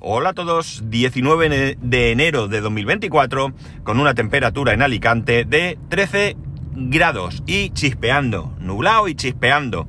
Hola 0.00 0.28
a 0.28 0.32
todos, 0.32 0.84
19 0.84 1.76
de 1.80 2.12
enero 2.12 2.46
de 2.46 2.60
2024 2.60 3.52
con 3.82 3.98
una 3.98 4.14
temperatura 4.14 4.72
en 4.72 4.80
Alicante 4.80 5.44
de 5.44 5.76
13 5.88 6.36
grados 6.76 7.42
y 7.48 7.70
chispeando, 7.70 8.54
nublado 8.60 9.08
y 9.08 9.16
chispeando. 9.16 9.88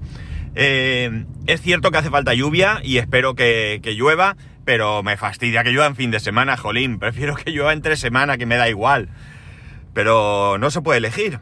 Eh, 0.55 1.26
es 1.45 1.62
cierto 1.62 1.91
que 1.91 2.00
hace 2.00 2.09
falta 2.09 2.34
lluvia 2.34 2.80
y 2.84 2.98
espero 2.98 3.36
que, 3.36 3.80
llueva, 3.95 4.36
pero 4.66 5.04
me 5.04 5.16
fastidia 5.16 5.64
que 5.64 5.70
llueva 5.70 5.86
en 5.86 5.95
fin 5.95 6.10
de 6.10 6.20
semana, 6.20 6.57
jolín. 6.57 6.98
Prefiero 7.00 7.36
que 7.36 7.52
llueva 7.52 7.71
entre 7.71 7.96
semana, 7.96 8.39
que 8.39 8.48
me 8.48 8.57
da 8.57 8.68
igual. 8.68 9.10
Pero 9.94 10.57
no 10.57 10.71
se 10.71 10.82
puede 10.82 10.98
elegir. 10.98 11.40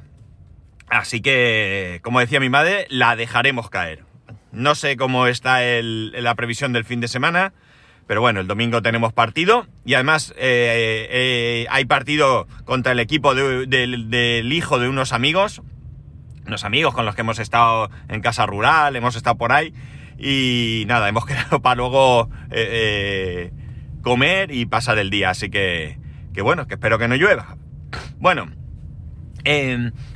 Así 0.90 1.22
que, 1.22 2.02
como 2.04 2.20
decía 2.20 2.42
mi 2.42 2.50
madre, 2.50 2.86
la 2.90 3.16
dejaremos 3.16 3.70
caer. 3.70 4.04
No 4.52 4.76
sé 4.76 4.98
cómo 4.98 5.26
está 5.28 5.62
la 5.82 6.36
previsión 6.36 6.74
del 6.74 6.84
fin 6.84 7.00
de 7.00 7.08
semana. 7.08 7.54
Pero 8.08 8.22
bueno, 8.22 8.40
el 8.40 8.48
domingo 8.48 8.82
tenemos 8.82 9.12
partido 9.12 9.68
y 9.86 9.96
además 9.96 10.34
eh, 10.38 11.08
eh, 11.12 11.68
hay 11.70 11.84
partido 11.86 12.48
contra 12.64 12.94
el 12.94 13.02
equipo 13.02 13.36
de, 13.36 13.68
de, 13.68 13.88
del 13.88 14.54
hijo 14.54 14.80
de 14.80 14.88
unos 14.88 15.12
amigos, 15.12 15.62
unos 16.46 16.64
amigos 16.64 16.94
con 16.94 17.06
los 17.06 17.16
que 17.16 17.22
hemos 17.22 17.38
estado 17.38 17.90
en 18.08 18.22
casa 18.22 18.46
rural, 18.46 18.96
hemos 18.96 19.18
estado 19.18 19.38
por 19.38 19.52
ahí 19.52 19.74
y 20.18 20.86
nada, 20.88 21.10
hemos 21.10 21.26
quedado 21.28 21.62
para 21.62 21.76
luego 21.76 22.30
eh, 22.50 23.52
comer 24.02 24.52
y 24.52 24.66
pasar 24.66 24.98
el 25.00 25.10
día, 25.10 25.32
así 25.32 25.50
que, 25.50 26.00
que 26.34 26.42
bueno, 26.42 26.66
que 26.66 26.76
espero 26.76 26.98
que 26.98 27.10
no 27.10 27.16
llueva. 27.16 27.58
Bueno, 28.20 28.48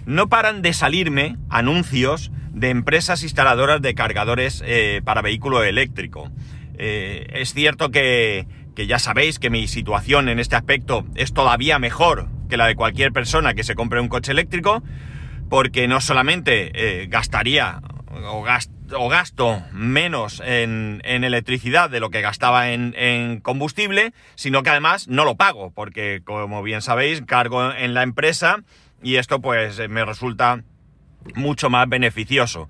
no 0.06 0.30
paran 0.30 0.62
de 0.62 0.72
salirme 0.72 1.36
anuncios 1.50 2.32
de 2.54 2.70
empresas 2.70 3.24
instaladoras 3.24 3.82
de 3.82 3.96
cargadores 3.96 4.64
para 5.04 5.22
vehículo 5.22 5.64
eléctrico. 5.64 6.32
Eh, 6.84 7.28
es 7.40 7.54
cierto 7.54 7.92
que, 7.92 8.48
ya 8.76 8.98
sabéis 8.98 9.38
que 9.38 9.52
mi 9.52 9.68
situación 9.68 10.30
en 10.30 10.40
este 10.40 10.56
aspecto 10.56 11.06
es 11.14 11.32
todavía 11.32 11.78
mejor 11.78 12.28
que 12.50 12.58
la 12.58 12.66
de 12.66 12.74
cualquier 12.74 13.12
persona 13.12 13.54
que 13.54 13.64
se 13.64 13.76
compre 13.76 14.02
un 14.02 14.08
coche 14.08 14.32
eléctrico, 14.32 14.82
porque 15.48 15.88
no 15.88 16.02
solamente 16.02 16.72
eh, 16.74 17.06
gastaría 17.06 17.82
o, 18.26 18.42
gast, 18.42 18.72
o, 18.98 19.10
gasto 19.10 19.62
menos 19.72 20.42
en, 20.44 21.04
en, 21.06 21.24
electricidad 21.24 21.92
de 21.92 22.00
lo 22.00 22.10
que 22.10 22.22
gastaba 22.22 22.72
en, 22.72 22.96
en, 22.98 23.42
combustible, 23.42 24.12
sino 24.34 24.64
que 24.64 24.72
además 24.72 25.08
no 25.08 25.24
lo 25.24 25.36
pago, 25.36 25.70
porque 25.76 26.24
como 26.26 26.64
bien 26.64 26.82
sabéis, 26.82 27.22
cargo 27.22 27.72
en 27.72 27.94
la 27.94 28.02
empresa 28.02 28.64
y 29.04 29.18
esto 29.18 29.40
pues 29.40 29.88
me 29.88 30.04
resulta 30.04 30.64
mucho 31.36 31.70
más 31.70 31.88
beneficioso. 31.88 32.70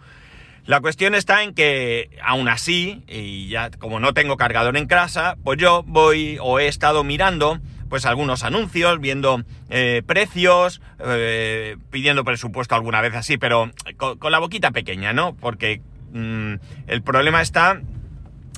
La 0.65 0.79
cuestión 0.79 1.15
está 1.15 1.43
en 1.43 1.53
que, 1.53 2.09
aún 2.23 2.47
así, 2.47 3.03
y 3.07 3.47
ya 3.49 3.71
como 3.71 3.99
no 3.99 4.13
tengo 4.13 4.37
cargador 4.37 4.77
en 4.77 4.85
casa, 4.85 5.37
pues 5.43 5.59
yo 5.59 5.83
voy 5.87 6.37
o 6.39 6.59
he 6.59 6.67
estado 6.67 7.03
mirando 7.03 7.59
pues 7.89 8.05
algunos 8.05 8.43
anuncios, 8.43 9.01
viendo 9.01 9.43
eh, 9.69 10.01
precios, 10.05 10.81
eh, 10.99 11.75
pidiendo 11.89 12.23
presupuesto 12.23 12.73
alguna 12.73 13.01
vez 13.01 13.13
así, 13.15 13.37
pero 13.37 13.69
con, 13.97 14.31
la 14.31 14.39
boquita 14.39 14.71
pequeña, 14.71 15.11
¿no? 15.11 15.35
Porque 15.35 15.81
mmm, 16.13 16.53
el 16.87 17.01
problema 17.01 17.41
está 17.41 17.81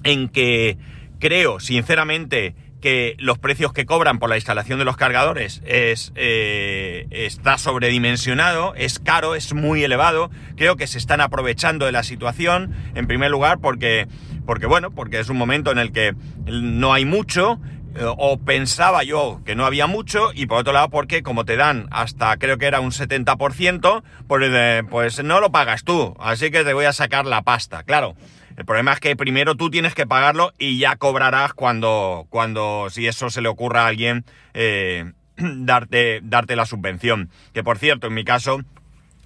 en 0.04 0.30
que 0.30 0.78
creo, 1.20 1.60
sinceramente, 1.60 2.54
que 2.84 3.16
los 3.18 3.40
precios 3.40 3.72
que 3.72 3.86
cobran 3.86 4.20
por 4.20 4.30
la 4.30 4.36
instalación 4.36 4.78
de 4.78 4.84
los 4.84 4.98
cargadores 4.98 5.62
es, 5.66 6.12
eh, 6.16 7.08
está 7.12 7.58
sobredimensionado, 7.58 8.76
es 8.76 9.00
caro, 9.00 9.36
es 9.36 9.54
muy 9.54 9.86
elevado. 9.86 10.30
Creo 10.58 10.76
que 10.76 10.86
se 10.86 10.98
están 10.98 11.22
aprovechando 11.22 11.86
de 11.86 11.94
la 11.94 12.04
situación, 12.04 12.76
en 12.94 13.08
primer 13.08 13.32
lugar, 13.32 13.60
porque, 13.60 14.10
porque 14.46 14.66
bueno, 14.66 14.92
porque 14.92 15.22
es 15.22 15.30
un 15.30 15.38
momento 15.38 15.72
en 15.72 15.78
el 15.78 15.94
que 15.94 16.14
no 16.46 16.92
hay 16.92 17.06
mucho, 17.06 17.62
eh, 17.96 18.02
o 18.04 18.38
pensaba 18.42 19.04
yo 19.04 19.40
que 19.46 19.56
no 19.56 19.66
había 19.66 19.88
mucho, 19.88 20.32
y 20.34 20.46
por 20.46 20.58
otro 20.58 20.74
lado, 20.74 20.90
porque 20.90 21.24
como 21.24 21.46
te 21.46 21.56
dan 21.56 21.88
hasta 21.90 22.36
creo 22.36 22.58
que 22.58 22.66
era 22.66 22.82
un 22.82 22.92
70%, 22.92 24.04
pues, 24.28 24.50
eh, 24.54 24.84
pues 24.90 25.24
no 25.24 25.40
lo 25.40 25.54
pagas 25.54 25.86
tú, 25.86 26.18
así 26.20 26.52
que 26.52 26.66
te 26.66 26.74
voy 26.74 26.84
a 26.84 26.92
sacar 26.92 27.26
la 27.26 27.44
pasta, 27.44 27.84
claro. 27.84 28.16
El 28.58 28.66
problema 28.66 28.94
es 28.94 29.00
que 29.00 29.16
primero 29.16 29.56
tú 29.56 29.70
tienes 29.70 29.96
que 29.96 30.06
pagarlo 30.06 30.54
y 30.60 30.78
ya 30.78 30.96
cobrarás 30.96 31.54
cuando, 31.54 32.28
cuando 32.30 32.88
si 32.90 33.08
eso 33.08 33.30
se 33.30 33.42
le 33.42 33.50
ocurra 33.50 33.84
a 33.84 33.88
alguien, 33.88 34.26
eh, 34.54 35.12
darte, 35.38 36.20
darte 36.24 36.56
la 36.56 36.66
subvención. 36.66 37.30
Que 37.54 37.64
por 37.64 37.78
cierto, 37.78 38.08
en 38.08 38.14
mi 38.14 38.24
caso, 38.24 38.62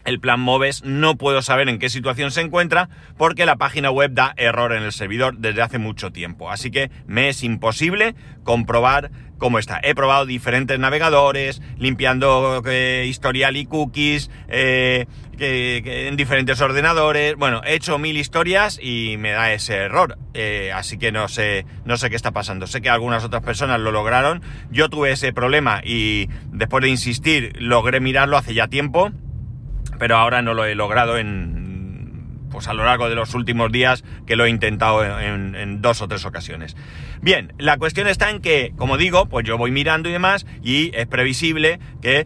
el 0.07 0.21
plan 0.21 0.39
Moves 0.39 0.85
no 0.85 1.17
puedo 1.17 1.41
saber 1.41 1.67
en 1.67 1.79
qué 1.79 1.89
situación 1.89 2.31
se 2.31 2.39
encuentra 2.39 2.87
porque 3.17 3.45
la 3.45 3.57
página 3.57 3.91
web 3.91 4.13
da 4.13 4.33
error 4.37 4.71
en 4.71 4.83
el 4.83 4.93
servidor 4.93 5.37
desde 5.37 5.61
hace 5.61 5.79
mucho 5.79 6.11
tiempo. 6.11 6.49
Así 6.49 6.71
que 6.71 6.89
me 7.07 7.27
es 7.27 7.43
imposible 7.43 8.15
comprobar 8.45 9.11
cómo 9.37 9.59
está. 9.59 9.79
He 9.83 9.95
probado 9.95 10.25
diferentes 10.25 10.77
navegadores, 10.79 11.61
limpiando 11.77 12.61
eh, 12.65 13.05
historial 13.07 13.55
y 13.55 13.65
cookies, 13.65 14.29
eh, 14.47 15.05
en 15.39 16.15
diferentes 16.17 16.59
ordenadores. 16.61 17.35
Bueno, 17.35 17.61
he 17.63 17.75
hecho 17.75 17.99
mil 17.99 18.17
historias 18.17 18.79
y 18.81 19.17
me 19.17 19.31
da 19.31 19.53
ese 19.53 19.75
error. 19.75 20.17
Eh, 20.33 20.71
así 20.73 20.97
que 20.97 21.11
no 21.11 21.27
sé, 21.27 21.65
no 21.85 21.97
sé 21.97 22.09
qué 22.09 22.15
está 22.15 22.31
pasando. 22.31 22.67
Sé 22.67 22.81
que 22.81 22.89
algunas 22.89 23.23
otras 23.23 23.43
personas 23.43 23.79
lo 23.79 23.91
lograron. 23.91 24.41
Yo 24.71 24.89
tuve 24.89 25.11
ese 25.11 25.33
problema 25.33 25.81
y 25.83 26.29
después 26.51 26.81
de 26.83 26.89
insistir 26.89 27.53
logré 27.59 27.99
mirarlo 27.99 28.37
hace 28.37 28.53
ya 28.53 28.67
tiempo 28.67 29.11
pero 29.99 30.17
ahora 30.17 30.41
no 30.41 30.53
lo 30.53 30.65
he 30.65 30.75
logrado 30.75 31.17
en, 31.17 31.56
pues 32.57 32.67
a 32.67 32.73
lo 32.73 32.85
largo 32.85 33.07
de 33.07 33.13
los 33.13 33.35
últimos 33.35 33.71
días 33.71 34.03
que 34.25 34.35
lo 34.35 34.45
he 34.45 34.49
intentado 34.49 35.05
en, 35.05 35.79
dos 35.79 36.01
o 36.01 36.07
tres 36.07 36.25
ocasiones. 36.25 36.75
Bien, 37.21 37.53
la 37.59 37.77
cuestión 37.77 38.07
está 38.07 38.31
en 38.31 38.41
que, 38.41 38.73
como 38.75 38.97
digo, 38.97 39.27
pues 39.27 39.45
yo 39.45 39.59
voy 39.59 39.69
mirando 39.69 40.09
y 40.09 40.11
demás 40.11 40.47
y 40.63 40.89
es 40.95 41.05
previsible 41.05 41.79
que, 42.01 42.25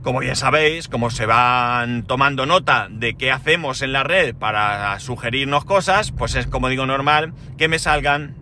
como 0.00 0.20
bien 0.20 0.36
sabéis, 0.36 0.86
como 0.86 1.10
se 1.10 1.26
van 1.26 2.04
tomando 2.04 2.46
nota 2.46 2.86
de 2.92 3.14
qué 3.14 3.32
hacemos 3.32 3.82
en 3.82 3.90
la 3.90 4.04
red 4.04 4.36
para 4.36 5.00
sugerirnos 5.00 5.64
cosas, 5.64 6.12
pues 6.12 6.36
es 6.36 6.46
como 6.46 6.68
digo 6.68 6.86
normal 6.86 7.34
que 7.58 7.66
me 7.66 7.80
salgan 7.80 8.36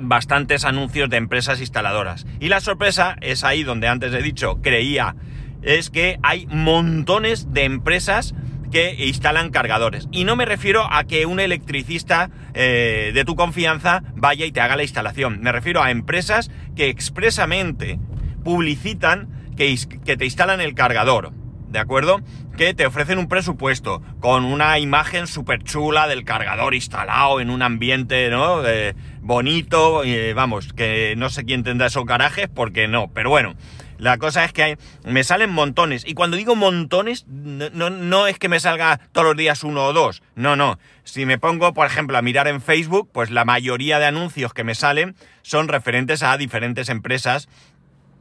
bastantes 0.00 0.64
anuncios 0.64 1.10
de 1.10 1.18
empresas 1.18 1.60
instaladoras. 1.60 2.24
Y 2.40 2.48
la 2.48 2.62
sorpresa 2.62 3.16
es 3.20 3.44
ahí 3.44 3.64
donde 3.64 3.86
antes 3.86 4.14
he 4.14 4.22
dicho 4.22 4.62
creía 4.62 5.14
es 5.60 5.90
que 5.90 6.18
hay 6.22 6.46
montones 6.46 7.52
de 7.52 7.64
empresas 7.64 8.34
que 8.70 9.06
instalan 9.06 9.50
cargadores. 9.50 10.08
Y 10.12 10.24
no 10.24 10.36
me 10.36 10.44
refiero 10.44 10.86
a 10.92 11.04
que 11.04 11.26
un 11.26 11.40
electricista 11.40 12.30
eh, 12.54 13.12
de 13.14 13.24
tu 13.24 13.36
confianza 13.36 14.02
vaya 14.14 14.46
y 14.46 14.52
te 14.52 14.60
haga 14.60 14.76
la 14.76 14.82
instalación. 14.82 15.40
Me 15.40 15.52
refiero 15.52 15.82
a 15.82 15.90
empresas 15.90 16.50
que 16.76 16.88
expresamente 16.88 17.98
publicitan 18.44 19.28
que, 19.56 19.76
que 20.04 20.16
te 20.16 20.24
instalan 20.24 20.60
el 20.60 20.74
cargador. 20.74 21.32
¿De 21.68 21.78
acuerdo? 21.78 22.22
Que 22.56 22.72
te 22.72 22.86
ofrecen 22.86 23.18
un 23.18 23.28
presupuesto 23.28 24.02
con 24.20 24.44
una 24.44 24.78
imagen 24.78 25.26
súper 25.26 25.62
chula 25.62 26.08
del 26.08 26.24
cargador 26.24 26.74
instalado 26.74 27.40
en 27.40 27.50
un 27.50 27.60
ambiente, 27.60 28.30
¿no? 28.30 28.66
Eh, 28.66 28.94
bonito, 29.20 30.02
eh, 30.02 30.32
vamos, 30.32 30.72
que 30.72 31.14
no 31.18 31.28
sé 31.28 31.44
quién 31.44 31.64
tendrá 31.64 31.88
esos 31.88 32.06
garajes 32.06 32.48
porque 32.48 32.88
no, 32.88 33.10
pero 33.12 33.28
bueno. 33.28 33.54
La 33.98 34.16
cosa 34.16 34.44
es 34.44 34.52
que 34.52 34.78
me 35.04 35.24
salen 35.24 35.50
montones. 35.50 36.04
Y 36.06 36.14
cuando 36.14 36.36
digo 36.36 36.54
montones, 36.54 37.26
no, 37.26 38.26
es 38.26 38.38
que 38.38 38.48
me 38.48 38.60
salga 38.60 39.00
todos 39.12 39.26
los 39.26 39.36
días 39.36 39.64
uno 39.64 39.84
o 39.86 39.92
dos. 39.92 40.22
No, 40.36 40.56
no. 40.56 40.78
Si 41.02 41.26
me 41.26 41.38
pongo, 41.38 41.74
por 41.74 41.86
ejemplo, 41.86 42.16
a 42.16 42.22
mirar 42.22 42.46
en 42.46 42.62
Facebook, 42.62 43.10
pues 43.12 43.30
la 43.30 43.44
mayoría 43.44 43.98
de 43.98 44.06
anuncios 44.06 44.54
que 44.54 44.64
me 44.64 44.76
salen 44.76 45.16
son 45.42 45.68
referentes 45.68 46.22
a 46.22 46.36
diferentes 46.36 46.88
empresas 46.88 47.48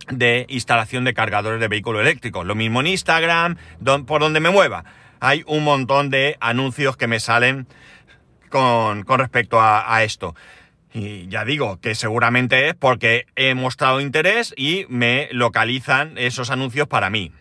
de 0.10 0.46
instalación 0.50 1.04
de 1.04 1.14
cargadores 1.14 1.60
de 1.60 1.68
vehículo 1.68 2.02
eléctrico. 2.02 2.44
Lo 2.44 2.56
mismo 2.56 2.82
en 2.82 2.88
Instagram, 2.88 3.58
por 4.06 4.22
donde 4.22 4.40
me 4.40 4.50
mueva. 4.50 4.84
Hay 5.20 5.44
un 5.46 5.64
montón 5.64 6.10
de 6.10 6.38
anuncios 6.40 6.98
que 6.98 7.08
me 7.08 7.20
salen 7.20 7.68
con, 8.50 9.04
con 9.04 9.20
respecto 9.20 9.60
a 9.62 10.04
esto. 10.04 10.34
Y 10.94 11.28
ya 11.28 11.46
digo 11.46 11.80
que 11.80 11.96
seguramente 11.96 12.70
es 12.70 12.76
porque 12.76 13.28
he 13.36 13.54
mostrado 13.54 14.02
interés 14.02 14.54
y 14.56 14.86
me 14.90 15.28
localizan 15.32 16.18
esos 16.18 16.50
anuncios 16.50 16.88
para 16.88 17.10
mí. 17.10 17.32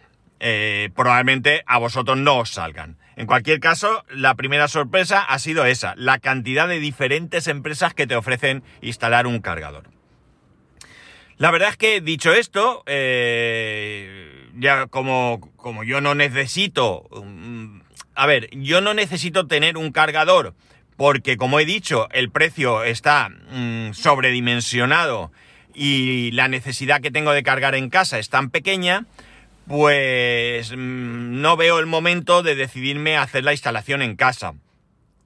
Eh, 0.40 0.90
probablemente 0.94 1.62
a 1.66 1.78
vosotros 1.78 2.18
no 2.18 2.38
os 2.38 2.50
salgan. 2.50 2.98
En 3.16 3.26
cualquier 3.26 3.60
caso, 3.60 4.04
la 4.10 4.34
primera 4.34 4.68
sorpresa 4.68 5.22
ha 5.22 5.38
sido 5.38 5.64
esa, 5.64 5.94
la 5.96 6.18
cantidad 6.18 6.68
de 6.68 6.80
diferentes 6.80 7.46
empresas 7.46 7.94
que 7.94 8.06
te 8.06 8.14
ofrecen 8.14 8.62
instalar 8.82 9.26
un 9.26 9.40
cargador. 9.40 9.88
La 11.38 11.50
verdad 11.50 11.70
es 11.70 11.76
que 11.76 12.00
dicho 12.02 12.32
esto, 12.32 12.82
eh, 12.86 14.50
ya 14.54 14.86
como, 14.86 15.52
como 15.56 15.82
yo 15.82 16.02
no 16.02 16.14
necesito, 16.14 17.02
um, 17.10 17.80
a 18.14 18.26
ver, 18.26 18.48
yo 18.52 18.80
no 18.80 18.94
necesito 18.94 19.46
tener 19.46 19.76
un 19.76 19.92
cargador 19.92 20.54
porque 20.96 21.36
como 21.36 21.60
he 21.60 21.64
dicho, 21.64 22.08
el 22.12 22.30
precio 22.30 22.84
está 22.84 23.28
mmm, 23.28 23.92
sobredimensionado 23.92 25.30
y 25.74 26.30
la 26.32 26.48
necesidad 26.48 27.00
que 27.00 27.10
tengo 27.10 27.32
de 27.32 27.42
cargar 27.42 27.74
en 27.74 27.90
casa 27.90 28.18
es 28.18 28.30
tan 28.30 28.50
pequeña, 28.50 29.04
pues 29.66 30.72
mmm, 30.72 31.40
no 31.40 31.56
veo 31.56 31.78
el 31.78 31.86
momento 31.86 32.42
de 32.42 32.54
decidirme 32.54 33.16
a 33.16 33.22
hacer 33.22 33.44
la 33.44 33.52
instalación 33.52 34.02
en 34.02 34.16
casa. 34.16 34.54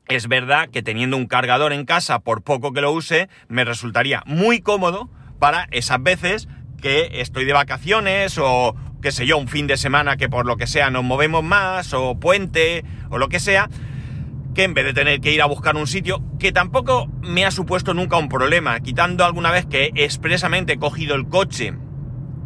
es 0.08 0.26
verdad 0.26 0.68
que 0.70 0.82
teniendo 0.82 1.16
un 1.16 1.26
cargador 1.26 1.72
en 1.72 1.84
casa, 1.84 2.18
por 2.18 2.42
poco 2.42 2.72
que 2.72 2.80
lo 2.80 2.90
use, 2.90 3.28
me 3.48 3.64
resultaría 3.64 4.24
muy 4.26 4.60
cómodo 4.60 5.08
para 5.38 5.68
esas 5.70 6.02
veces 6.02 6.48
que 6.82 7.20
estoy 7.20 7.44
de 7.44 7.52
vacaciones 7.52 8.36
o 8.38 8.74
qué 9.02 9.12
sé 9.12 9.24
yo, 9.24 9.38
un 9.38 9.48
fin 9.48 9.66
de 9.66 9.76
semana 9.76 10.16
que 10.16 10.28
por 10.28 10.46
lo 10.46 10.56
que 10.56 10.66
sea 10.66 10.90
nos 10.90 11.04
movemos 11.04 11.44
más 11.44 11.94
o 11.94 12.18
puente 12.18 12.84
o 13.08 13.18
lo 13.18 13.28
que 13.28 13.38
sea, 13.38 13.68
en 14.64 14.74
vez 14.74 14.84
de 14.84 14.92
tener 14.92 15.20
que 15.20 15.32
ir 15.32 15.42
a 15.42 15.46
buscar 15.46 15.76
un 15.76 15.86
sitio, 15.86 16.22
que 16.38 16.52
tampoco 16.52 17.08
me 17.20 17.44
ha 17.44 17.50
supuesto 17.50 17.94
nunca 17.94 18.16
un 18.16 18.28
problema, 18.28 18.80
quitando 18.80 19.24
alguna 19.24 19.50
vez 19.50 19.66
que 19.66 19.90
expresamente 19.94 20.74
he 20.74 20.78
cogido 20.78 21.14
el 21.14 21.28
coche 21.28 21.74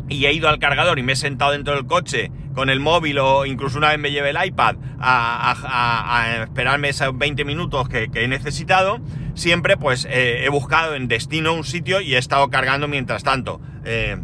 y 0.09 0.27
he 0.27 0.33
ido 0.33 0.49
al 0.49 0.59
cargador 0.59 0.99
y 0.99 1.03
me 1.03 1.13
he 1.13 1.17
sentado 1.17 1.53
dentro 1.53 1.75
del 1.75 1.87
coche 1.87 2.31
con 2.55 2.71
el 2.71 2.79
móvil 2.79 3.19
o 3.19 3.47
incluso 3.47 3.79
una 3.79 3.89
vez 3.89 3.99
me 3.99 4.11
llevé 4.11 4.31
el 4.31 4.37
iPad 4.45 4.77
a, 5.01 6.43
esperarme 6.43 6.91
esos 6.91 7.17
20 7.17 7.45
minutos 7.45 7.89
que, 7.89 8.09
he 8.15 8.29
necesitado, 8.29 9.01
siempre 9.35 9.77
pues 9.77 10.07
eh, 10.11 10.45
he 10.45 10.49
buscado 10.49 10.95
en 10.95 11.09
destino 11.09 11.55
un 11.55 11.65
sitio 11.65 12.01
y 12.01 12.15
he 12.15 12.19
estado 12.19 12.49
cargando 12.49 12.87
mientras 12.89 13.25
tanto. 13.25 13.61
Eh, 13.85 14.17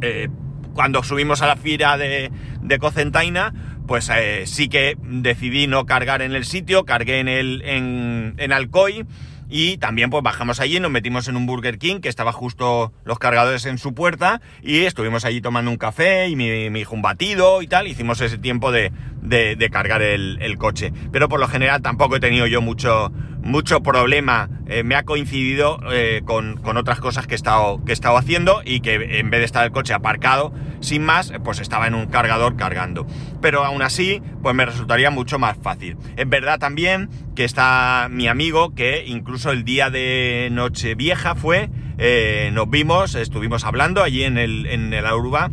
eh, 0.00 0.28
cuando 0.74 1.02
subimos 1.02 1.40
a 1.42 1.46
la 1.46 1.56
fila 1.56 1.96
de, 1.96 2.30
de 2.60 2.78
Cocentaina, 2.78 3.75
pues 3.86 4.10
sí 4.44 4.68
que 4.68 4.96
decidí 5.00 5.66
no 5.66 5.86
cargar 5.86 6.22
en 6.22 6.34
el 6.34 6.44
sitio, 6.44 6.84
cargué 6.84 7.20
en, 7.20 7.28
el, 7.28 7.62
en, 7.62 8.34
en 8.38 8.52
Alcoy 8.52 9.06
y 9.48 9.76
también 9.78 10.10
pues 10.10 10.22
bajamos 10.22 10.58
allí, 10.60 10.80
nos 10.80 10.90
metimos 10.90 11.28
en 11.28 11.36
un 11.36 11.46
Burger 11.46 11.78
King 11.78 12.00
que 12.00 12.08
estaba 12.08 12.32
justo 12.32 12.92
los 13.04 13.18
cargadores 13.18 13.64
en 13.66 13.78
su 13.78 13.94
puerta 13.94 14.40
y 14.62 14.80
estuvimos 14.80 15.24
allí 15.24 15.40
tomando 15.40 15.70
un 15.70 15.76
café 15.76 16.28
y 16.28 16.36
mi, 16.36 16.46
hijo 16.78 16.94
un 16.94 17.02
batido 17.02 17.62
y 17.62 17.68
tal. 17.68 17.86
Hicimos 17.86 18.20
ese 18.20 18.38
tiempo 18.38 18.72
de, 18.72 18.92
de, 19.22 19.70
cargar 19.70 20.02
el, 20.02 20.38
el, 20.40 20.58
coche. 20.58 20.92
Pero 21.12 21.28
por 21.28 21.38
lo 21.38 21.46
general 21.46 21.80
tampoco 21.80 22.16
he 22.16 22.20
tenido 22.20 22.46
yo 22.46 22.60
mucho, 22.60 23.12
mucho 23.46 23.82
problema. 23.82 24.50
Eh, 24.66 24.82
me 24.82 24.96
ha 24.96 25.04
coincidido 25.04 25.78
eh, 25.90 26.22
con, 26.24 26.56
con, 26.58 26.76
otras 26.76 27.00
cosas 27.00 27.26
que 27.26 27.34
he, 27.34 27.36
estado, 27.36 27.82
que 27.84 27.92
he 27.92 27.94
estado 27.94 28.16
haciendo 28.16 28.62
y 28.64 28.80
que 28.80 29.18
en 29.18 29.30
vez 29.30 29.40
de 29.40 29.44
estar 29.44 29.64
el 29.64 29.72
coche 29.72 29.94
aparcado 29.94 30.52
sin 30.80 31.04
más, 31.04 31.32
pues 31.44 31.60
estaba 31.60 31.86
en 31.86 31.94
un 31.94 32.06
cargador 32.06 32.56
cargando. 32.56 33.06
Pero 33.40 33.64
aún 33.64 33.82
así, 33.82 34.22
pues 34.42 34.54
me 34.54 34.66
resultaría 34.66 35.10
mucho 35.10 35.38
más 35.38 35.56
fácil. 35.62 35.96
Es 36.16 36.28
verdad 36.28 36.58
también 36.58 37.08
que 37.34 37.44
está 37.44 38.08
mi 38.10 38.28
amigo 38.28 38.74
que 38.74 39.04
incluso 39.06 39.52
el 39.52 39.64
día 39.64 39.90
de 39.90 40.48
Nochevieja 40.52 41.34
fue, 41.34 41.70
eh, 41.98 42.50
nos 42.52 42.68
vimos, 42.68 43.14
estuvimos 43.14 43.64
hablando 43.64 44.02
allí 44.02 44.24
en 44.24 44.38
el, 44.38 44.66
en 44.66 44.92
el 44.92 45.06
Aruba 45.06 45.50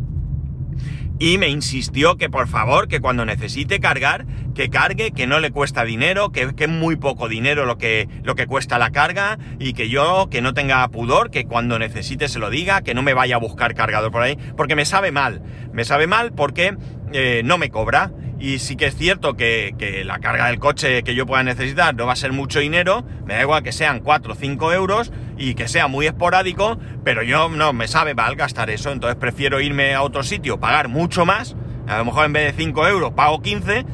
y 1.18 1.38
me 1.38 1.48
insistió 1.48 2.16
que 2.16 2.28
por 2.28 2.48
favor, 2.48 2.88
que 2.88 3.00
cuando 3.00 3.24
necesite 3.24 3.80
cargar, 3.80 4.26
que 4.54 4.68
cargue, 4.68 5.12
que 5.12 5.26
no 5.26 5.40
le 5.40 5.50
cuesta 5.50 5.84
dinero, 5.84 6.32
que, 6.32 6.52
es 6.56 6.68
muy 6.68 6.96
poco 6.96 7.28
dinero 7.28 7.66
lo 7.66 7.78
que, 7.78 8.08
lo 8.22 8.34
que 8.34 8.46
cuesta 8.46 8.78
la 8.78 8.90
carga 8.90 9.38
y 9.58 9.72
que 9.74 9.88
yo, 9.88 10.28
que 10.30 10.42
no 10.42 10.54
tenga 10.54 10.86
pudor, 10.88 11.30
que 11.30 11.44
cuando 11.44 11.78
necesite 11.78 12.28
se 12.28 12.38
lo 12.38 12.50
diga, 12.50 12.82
que 12.82 12.94
no 12.94 13.02
me 13.02 13.14
vaya 13.14 13.36
a 13.36 13.38
buscar 13.38 13.74
cargador 13.74 14.10
por 14.10 14.22
ahí, 14.22 14.38
porque 14.56 14.76
me 14.76 14.84
sabe 14.84 15.12
mal, 15.12 15.42
me 15.72 15.84
sabe 15.84 16.06
mal 16.06 16.32
porque 16.32 16.76
eh, 17.12 17.42
no 17.44 17.58
me 17.58 17.70
cobra. 17.70 18.10
Y 18.44 18.58
sí 18.58 18.76
que 18.76 18.84
es 18.84 18.94
cierto 18.94 19.38
que, 19.38 20.02
la 20.04 20.18
carga 20.18 20.48
del 20.48 20.58
coche 20.58 21.02
que 21.02 21.14
yo 21.14 21.24
pueda 21.24 21.42
necesitar 21.42 21.94
no 21.94 22.04
va 22.04 22.12
a 22.12 22.16
ser 22.16 22.32
mucho 22.32 22.60
dinero, 22.60 23.02
me 23.24 23.32
da 23.32 23.40
igual 23.40 23.62
que 23.62 23.72
sean 23.72 24.00
4 24.00 24.34
o 24.34 24.36
5 24.36 24.72
euros 24.74 25.12
y 25.38 25.54
que 25.54 25.66
sea 25.66 25.88
muy 25.88 26.06
esporádico, 26.06 26.78
pero 27.04 27.22
yo 27.22 27.48
no 27.48 27.72
me 27.72 27.88
sabe 27.88 28.14
mal 28.14 28.36
gastar 28.36 28.68
eso, 28.68 28.92
entonces 28.92 29.16
prefiero 29.16 29.62
irme 29.62 29.94
a 29.94 30.02
otro 30.02 30.22
sitio, 30.22 30.60
pagar 30.60 30.88
mucho 30.88 31.24
más, 31.24 31.56
a 31.86 31.96
lo 31.96 32.04
mejor 32.04 32.26
en 32.26 32.34
vez 32.34 32.54
de 32.54 32.62
5 32.62 32.86
euros 32.86 33.12
pago 33.12 33.40
15 33.40 33.86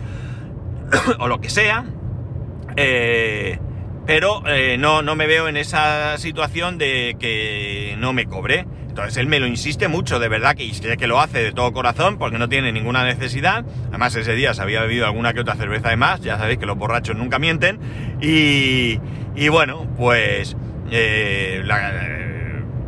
o 1.21 1.29
lo 1.29 1.41
que 1.41 1.49
sea, 1.49 1.85
eh, 2.75 3.61
pero 4.05 4.43
eh, 4.49 4.77
no, 4.81 5.03
no 5.03 5.15
me 5.15 5.29
veo 5.29 5.47
en 5.47 5.57
esa 5.57 6.19
situación 6.19 6.77
de 6.77 7.15
que 7.21 7.95
no 8.01 8.13
me 8.13 8.27
cobre. 8.27 8.67
Entonces 8.91 9.17
él 9.19 9.29
me 9.29 9.39
lo 9.39 9.47
insiste 9.47 9.87
mucho, 9.87 10.19
de 10.19 10.29
verdad, 10.29 10.57
que, 10.57 10.75
sé 10.75 10.97
que 10.97 11.07
lo 11.07 11.21
hace 11.21 11.39
de 11.39 11.53
todo 11.53 11.73
corazón 11.73 12.19
porque 12.19 12.39
no 12.39 12.49
tiene 12.49 12.73
ninguna 12.73 13.05
necesidad. 13.05 13.65
Además 13.89 14.17
ese 14.17 14.35
día 14.35 14.53
se 14.53 14.63
había 14.63 14.83
bebido 14.83 15.07
alguna 15.07 15.33
que 15.33 15.41
otra 15.41 15.55
cerveza 15.55 15.91
de 15.91 15.97
más, 15.97 16.21
ya 16.21 16.37
sabéis 16.39 16.59
que 16.59 16.67
los 16.67 16.77
borrachos 16.77 17.17
nunca 17.17 17.39
mienten. 17.39 17.79
Y, 18.21 18.99
bueno, 19.49 19.87
pues 19.97 20.57
eh, 20.91 21.63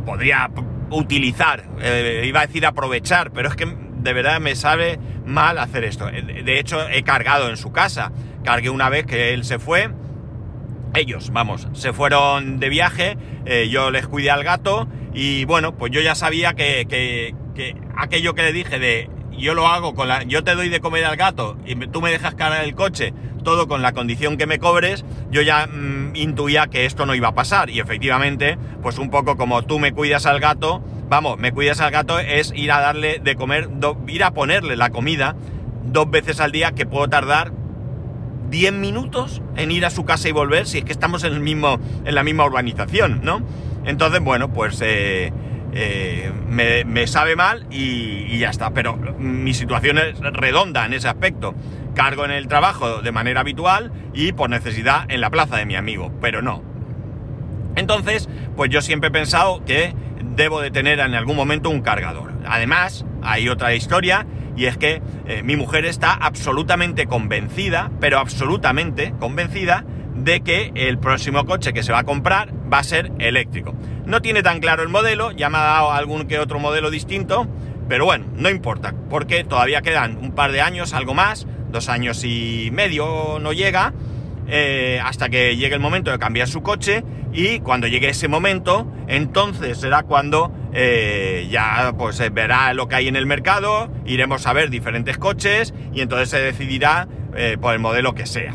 podría 0.04 0.50
utilizar, 0.90 1.64
iba 2.24 2.40
a 2.40 2.46
decir 2.46 2.66
aprovechar, 2.66 3.30
pero 3.30 3.48
es 3.48 3.54
que 3.54 3.64
de 3.64 4.12
verdad 4.12 4.40
me 4.40 4.56
sabe 4.56 4.98
mal 5.24 5.56
hacer 5.58 5.84
esto. 5.84 6.06
De 6.06 6.58
hecho, 6.58 6.88
he 6.88 7.04
cargado 7.04 7.48
en 7.48 7.56
su 7.56 7.70
casa. 7.70 8.10
Cargué 8.42 8.70
una 8.70 8.88
vez 8.88 9.06
que 9.06 9.34
él 9.34 9.44
se 9.44 9.60
fue. 9.60 9.88
Ellos, 10.94 11.30
vamos, 11.32 11.68
se 11.72 11.92
fueron 11.92 12.58
de 12.58 12.68
viaje. 12.68 13.16
Eh, 13.46 13.68
yo 13.70 13.90
les 13.90 14.06
cuidé 14.06 14.30
al 14.30 14.44
gato. 14.44 14.88
Y 15.14 15.44
bueno, 15.44 15.76
pues 15.76 15.92
yo 15.92 16.00
ya 16.00 16.14
sabía 16.14 16.54
que, 16.54 16.86
que, 16.88 17.34
que, 17.54 17.76
aquello 17.96 18.34
que 18.34 18.42
le 18.42 18.52
dije 18.52 18.78
de 18.78 19.10
yo 19.36 19.54
lo 19.54 19.66
hago 19.66 19.94
con 19.94 20.08
la. 20.08 20.22
Yo 20.22 20.44
te 20.44 20.54
doy 20.54 20.68
de 20.68 20.80
comer 20.80 21.04
al 21.04 21.16
gato 21.16 21.56
y 21.64 21.74
tú 21.74 22.00
me 22.00 22.10
dejas 22.10 22.34
cargar 22.34 22.64
el 22.64 22.74
coche, 22.74 23.14
todo 23.42 23.66
con 23.68 23.82
la 23.82 23.92
condición 23.92 24.36
que 24.36 24.46
me 24.46 24.58
cobres. 24.58 25.04
Yo 25.30 25.42
ya 25.42 25.66
mm, 25.66 26.14
intuía 26.14 26.66
que 26.66 26.84
esto 26.84 27.06
no 27.06 27.14
iba 27.14 27.28
a 27.28 27.34
pasar. 27.34 27.70
Y 27.70 27.80
efectivamente, 27.80 28.58
pues 28.82 28.98
un 28.98 29.10
poco 29.10 29.36
como 29.36 29.62
tú 29.62 29.78
me 29.78 29.92
cuidas 29.92 30.26
al 30.26 30.40
gato 30.40 30.82
vamos, 31.12 31.38
me 31.38 31.52
cuidas 31.52 31.78
al 31.82 31.90
gato 31.90 32.18
es 32.18 32.54
ir 32.56 32.72
a 32.72 32.80
darle 32.80 33.18
de 33.18 33.36
comer, 33.36 33.68
ir 34.08 34.24
a 34.24 34.30
ponerle 34.30 34.76
la 34.76 34.88
comida 34.88 35.36
dos 35.84 36.10
veces 36.10 36.40
al 36.40 36.52
día 36.52 36.72
que 36.72 36.86
puedo 36.86 37.06
tardar 37.08 37.52
10 38.52 38.74
minutos 38.74 39.42
en 39.56 39.72
ir 39.72 39.84
a 39.86 39.90
su 39.90 40.04
casa 40.04 40.28
y 40.28 40.32
volver 40.32 40.66
si 40.66 40.78
es 40.78 40.84
que 40.84 40.92
estamos 40.92 41.24
en, 41.24 41.32
el 41.32 41.40
mismo, 41.40 41.80
en 42.04 42.14
la 42.14 42.22
misma 42.22 42.44
urbanización, 42.44 43.20
¿no? 43.24 43.42
Entonces, 43.86 44.20
bueno, 44.20 44.52
pues 44.52 44.78
eh, 44.82 45.32
eh, 45.72 46.30
me, 46.46 47.06
sabe 47.06 47.34
mal 47.34 47.66
y, 47.70 48.26
y, 48.28 48.38
ya 48.38 48.50
está. 48.50 48.70
Pero 48.70 48.96
mi 49.18 49.54
situación 49.54 49.98
es 49.98 50.20
redonda 50.20 50.84
en 50.84 50.92
ese 50.92 51.08
aspecto. 51.08 51.54
Cargo 51.94 52.26
en 52.26 52.30
el 52.30 52.46
trabajo 52.46 53.00
de 53.00 53.10
manera 53.10 53.40
habitual 53.40 53.90
y 54.12 54.32
por 54.32 54.50
necesidad 54.50 55.06
en 55.08 55.22
la 55.22 55.30
plaza 55.30 55.56
de 55.56 55.64
mi 55.64 55.74
amigo, 55.74 56.12
pero 56.20 56.42
no. 56.42 56.62
Entonces, 57.74 58.28
pues 58.54 58.70
yo 58.70 58.82
siempre 58.82 59.08
he 59.08 59.12
pensado 59.12 59.64
que 59.64 59.94
debo 60.36 60.60
de 60.60 60.70
tener 60.70 61.00
en 61.00 61.14
algún 61.14 61.36
momento 61.36 61.70
un 61.70 61.80
cargador. 61.80 62.32
Además, 62.46 63.06
hay 63.22 63.48
otra 63.48 63.74
historia 63.74 64.26
y 64.56 64.66
es 64.66 64.76
que 64.76 65.02
eh, 65.26 65.42
mi 65.42 65.56
mujer 65.56 65.84
está 65.84 66.12
absolutamente 66.12 67.06
convencida, 67.06 67.90
pero 68.00 68.18
absolutamente 68.18 69.14
convencida 69.18 69.84
de 70.14 70.40
que 70.40 70.72
el 70.74 70.98
próximo 70.98 71.44
coche 71.46 71.72
que 71.72 71.82
se 71.82 71.92
va 71.92 72.00
a 72.00 72.04
comprar 72.04 72.52
va 72.72 72.78
a 72.78 72.84
ser 72.84 73.12
eléctrico. 73.18 73.74
No 74.04 74.20
tiene 74.22 74.42
tan 74.42 74.60
claro 74.60 74.82
el 74.82 74.88
modelo, 74.88 75.32
ya 75.32 75.48
me 75.48 75.58
ha 75.58 75.62
dado 75.62 75.92
algún 75.92 76.26
que 76.26 76.38
otro 76.38 76.58
modelo 76.58 76.90
distinto, 76.90 77.46
pero 77.88 78.04
bueno, 78.04 78.26
no 78.36 78.50
importa, 78.50 78.94
porque 79.10 79.44
todavía 79.44 79.82
quedan 79.82 80.18
un 80.18 80.32
par 80.32 80.52
de 80.52 80.60
años, 80.60 80.92
algo 80.92 81.14
más, 81.14 81.46
dos 81.70 81.88
años 81.88 82.24
y 82.24 82.70
medio 82.72 83.38
no 83.40 83.52
llega, 83.52 83.92
eh, 84.48 85.00
hasta 85.02 85.28
que 85.28 85.56
llegue 85.56 85.74
el 85.74 85.80
momento 85.80 86.10
de 86.10 86.18
cambiar 86.18 86.48
su 86.48 86.62
coche 86.62 87.04
y 87.32 87.60
cuando 87.60 87.86
llegue 87.86 88.08
ese 88.08 88.28
momento, 88.28 88.86
entonces 89.08 89.78
será 89.78 90.02
cuando 90.02 90.52
eh, 90.72 91.48
ya 91.50 91.92
pues 91.98 92.18
verá 92.32 92.72
lo 92.74 92.88
que 92.88 92.96
hay 92.96 93.08
en 93.08 93.16
el 93.16 93.26
mercado, 93.26 93.90
iremos 94.06 94.46
a 94.46 94.52
ver 94.52 94.70
diferentes 94.70 95.18
coches 95.18 95.74
y 95.92 96.00
entonces 96.00 96.30
se 96.30 96.40
decidirá 96.40 97.08
eh, 97.36 97.56
por 97.60 97.74
el 97.74 97.80
modelo 97.80 98.14
que 98.14 98.26
sea. 98.26 98.54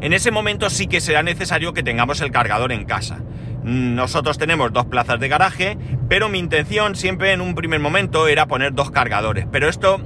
En 0.00 0.12
ese 0.12 0.30
momento 0.30 0.68
sí 0.70 0.86
que 0.86 1.00
será 1.00 1.22
necesario 1.22 1.72
que 1.72 1.82
tengamos 1.82 2.20
el 2.20 2.30
cargador 2.32 2.72
en 2.72 2.84
casa. 2.84 3.20
Nosotros 3.62 4.38
tenemos 4.38 4.72
dos 4.72 4.86
plazas 4.86 5.20
de 5.20 5.28
garaje, 5.28 5.78
pero 6.08 6.28
mi 6.28 6.40
intención 6.40 6.96
siempre 6.96 7.32
en 7.32 7.40
un 7.40 7.54
primer 7.54 7.78
momento 7.78 8.26
era 8.26 8.46
poner 8.46 8.74
dos 8.74 8.90
cargadores. 8.90 9.46
Pero 9.52 9.68
esto 9.68 10.00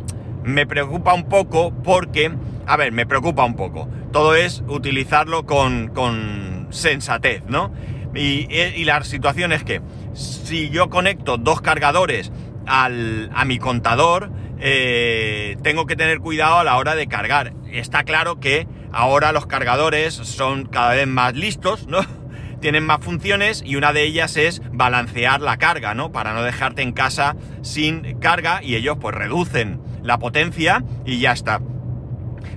me 0.45 0.67
preocupa 0.67 1.15
un 1.15 1.29
poco 1.29 1.73
porque, 1.83 2.31
a 2.67 2.77
ver, 2.77 2.93
me 2.93 3.07
preocupa 3.07 3.45
un 3.45 3.57
poco. 3.57 3.89
Todo 4.13 4.35
es 4.35 4.63
utilizarlo 4.69 5.47
con, 5.47 5.89
con 5.89 6.67
sensatez, 6.71 7.45
¿no? 7.49 7.73
Y, 8.15 8.85
la 8.85 9.03
situación 9.05 9.53
es 9.53 9.65
que 9.65 9.81
si 10.16 10.70
yo 10.70 10.88
conecto 10.88 11.37
dos 11.37 11.61
cargadores 11.61 12.32
al, 12.66 13.30
a 13.35 13.44
mi 13.44 13.58
contador, 13.58 14.30
eh, 14.58 15.56
tengo 15.62 15.87
que 15.87 15.96
tener 15.96 16.20
cuidado 16.20 16.58
a 16.58 16.64
la 16.64 16.76
hora 16.76 16.94
de 16.94 17.06
cargar. 17.06 17.52
Está 17.70 18.04
claro 18.04 18.40
que 18.40 18.66
ahora 18.92 19.32
los 19.32 19.46
cargadores 19.46 20.14
son 20.14 20.66
cada 20.66 20.94
vez 20.94 21.06
más 21.06 21.35
listos, 21.35 21.87
¿no? 21.87 22.00
Tienen 22.61 22.85
más 22.85 23.00
funciones 23.00 23.62
y 23.64 23.76
una 23.76 23.92
de 23.92 24.04
ellas 24.04 24.37
es 24.37 24.62
balancear 24.73 25.42
la 25.42 25.58
carga, 25.58 25.94
¿no? 25.94 26.11
Para 26.11 26.32
no 26.32 26.42
dejarte 26.42 26.82
en 26.82 26.92
casa 26.92 27.37
sin 27.62 28.18
carga 28.18 28.62
y 28.62 28.76
ellos 28.76 28.96
pues 28.99 29.14
reducen 29.14 29.80
la 30.02 30.18
potencia 30.18 30.82
y 31.04 31.18
ya 31.18 31.32
está. 31.32 31.61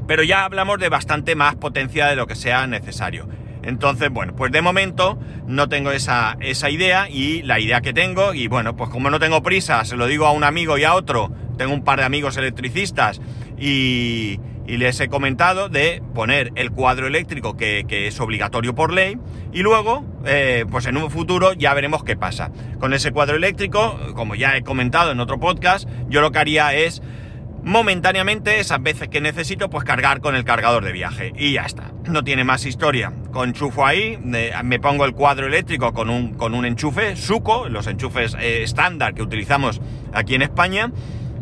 Pero 0.07 0.23
ya 0.23 0.45
hablamos 0.45 0.79
de 0.79 0.89
bastante 0.89 1.35
más 1.35 1.55
potencia 1.55 2.07
de 2.07 2.15
lo 2.15 2.25
que 2.25 2.35
sea 2.35 2.65
necesario. 2.65 3.27
Entonces, 3.63 4.09
bueno, 4.09 4.35
pues 4.35 4.51
de 4.51 4.61
momento 4.61 5.19
no 5.47 5.69
tengo 5.69 5.91
esa, 5.91 6.37
esa 6.39 6.69
idea 6.69 7.09
y 7.09 7.41
la 7.41 7.59
idea 7.59 7.81
que 7.81 7.93
tengo, 7.93 8.33
y 8.33 8.47
bueno, 8.47 8.75
pues 8.75 8.89
como 8.89 9.09
no 9.09 9.19
tengo 9.19 9.43
prisa, 9.43 9.83
se 9.85 9.97
lo 9.97 10.07
digo 10.07 10.25
a 10.25 10.31
un 10.31 10.43
amigo 10.43 10.77
y 10.77 10.83
a 10.83 10.93
otro, 10.93 11.31
tengo 11.57 11.73
un 11.73 11.83
par 11.83 11.99
de 11.99 12.05
amigos 12.05 12.37
electricistas 12.37 13.21
y, 13.57 14.39
les 14.65 14.99
he 14.99 15.09
comentado 15.09 15.67
de 15.67 16.03
poner 16.13 16.51
el 16.53 16.69
cuadro 16.69 17.07
eléctrico 17.07 17.57
que, 17.57 17.83
es 17.89 18.19
obligatorio 18.19 18.75
por 18.75 18.93
ley 18.93 19.17
y 19.51 19.63
luego, 19.63 20.05
eh, 20.27 20.63
pues 20.69 20.85
en 20.85 20.95
un 20.95 21.09
futuro 21.09 21.53
ya 21.53 21.73
veremos 21.73 22.03
qué 22.03 22.15
pasa. 22.15 22.51
Con 22.79 22.93
ese 22.93 23.11
cuadro 23.11 23.35
eléctrico, 23.35 23.99
como 24.13 24.35
ya 24.35 24.55
he 24.55 24.61
comentado 24.61 25.11
en 25.11 25.19
otro 25.19 25.39
podcast, 25.39 25.89
yo 26.07 26.21
lo 26.21 26.31
que 26.31 26.37
haría 26.37 26.75
es 26.75 27.01
momentáneamente, 27.63 28.59
esas 28.59 28.81
veces 28.81 29.09
que 29.09 29.21
necesito, 29.21 29.71
pues 29.71 29.83
cargar 29.83 30.21
con 30.21 30.35
el 30.35 30.43
cargador 30.43 30.85
de 30.85 30.91
viaje. 30.91 31.33
Y 31.35 31.53
ya 31.53 31.63
está. 31.63 31.91
No 32.05 32.23
tiene 32.23 32.43
más 32.43 32.65
historia. 32.65 33.11
Conchufo 33.31 33.85
ahí, 33.85 34.17
me 34.17 34.79
pongo 34.79 35.05
el 35.05 35.13
cuadro 35.13 35.47
eléctrico 35.47 35.93
con 35.93 36.09
un, 36.09 36.33
con 36.33 36.53
un 36.53 36.65
enchufe, 36.65 37.15
suco, 37.15 37.69
los 37.69 37.87
enchufes 37.87 38.35
eh, 38.39 38.63
estándar 38.63 39.13
que 39.13 39.21
utilizamos 39.21 39.81
aquí 40.13 40.35
en 40.35 40.41
España. 40.41 40.91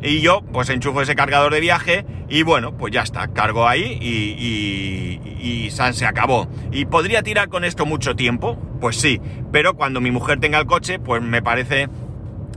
Y 0.02 0.22
yo, 0.22 0.42
pues 0.42 0.70
enchufo 0.70 1.02
ese 1.02 1.16
cargador 1.16 1.54
de 1.54 1.60
viaje 1.60 2.06
y 2.30 2.44
bueno, 2.44 2.78
pues 2.78 2.94
ya 2.94 3.02
está, 3.02 3.30
cargo 3.30 3.68
ahí 3.68 3.98
y, 4.00 5.20
y, 5.40 5.72
se 5.72 6.06
acabó. 6.06 6.48
¿Y 6.72 6.86
podría 6.86 7.24
tirar 7.24 7.50
con 7.50 7.64
esto 7.64 7.86
mucho 7.86 8.16
tiempo? 8.16 8.58
Pues 8.80 8.98
sí, 8.98 9.20
pero 9.52 9.76
cuando 9.76 10.02
mi 10.02 10.12
mujer 10.12 10.40
tenga 10.40 10.60
el 10.60 10.66
coche, 10.66 11.00
pues 11.00 11.22
me 11.22 11.42
parece 11.42 11.88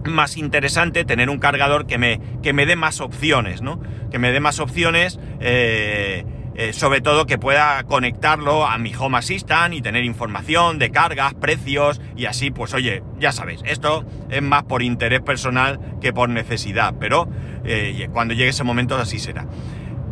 más 0.05 0.37
interesante 0.37 1.05
tener 1.05 1.31
un 1.31 1.39
cargador 1.39 1.87
que 1.87 1.99
me, 1.99 2.21
que 2.43 2.53
me 2.53 2.67
dé 2.67 2.77
más 2.77 3.01
opciones, 3.01 3.63
¿no? 3.63 3.81
Que 4.11 4.19
me 4.19 4.33
dé 4.33 4.41
más 4.41 4.61
opciones, 4.61 5.19
eh, 5.41 6.25
eh, 6.55 6.73
sobre 6.73 7.01
todo 7.01 7.27
que 7.27 7.39
pueda 7.39 7.83
conectarlo 7.85 8.67
a 8.67 8.77
mi 8.79 8.95
Home 8.95 9.19
Assistant 9.19 9.75
y 9.75 9.83
tener 9.83 10.05
información 10.05 10.79
de 10.79 10.91
cargas, 10.91 11.35
precios 11.35 12.01
y 12.17 12.27
así, 12.27 12.51
pues 12.51 12.75
oye, 12.75 13.03
ya 13.19 13.33
sabéis, 13.33 13.61
esto 13.65 14.05
es 14.31 14.43
más 14.43 14.65
por 14.65 14.83
interés 14.83 15.21
personal 15.21 15.81
que 16.01 16.13
por 16.13 16.29
necesidad, 16.29 16.95
pero 16.99 17.29
eh, 17.65 18.09
cuando 18.13 18.35
llegue 18.35 18.51
ese 18.51 18.65
momento 18.65 18.97
así 18.97 19.19
será. 19.19 19.47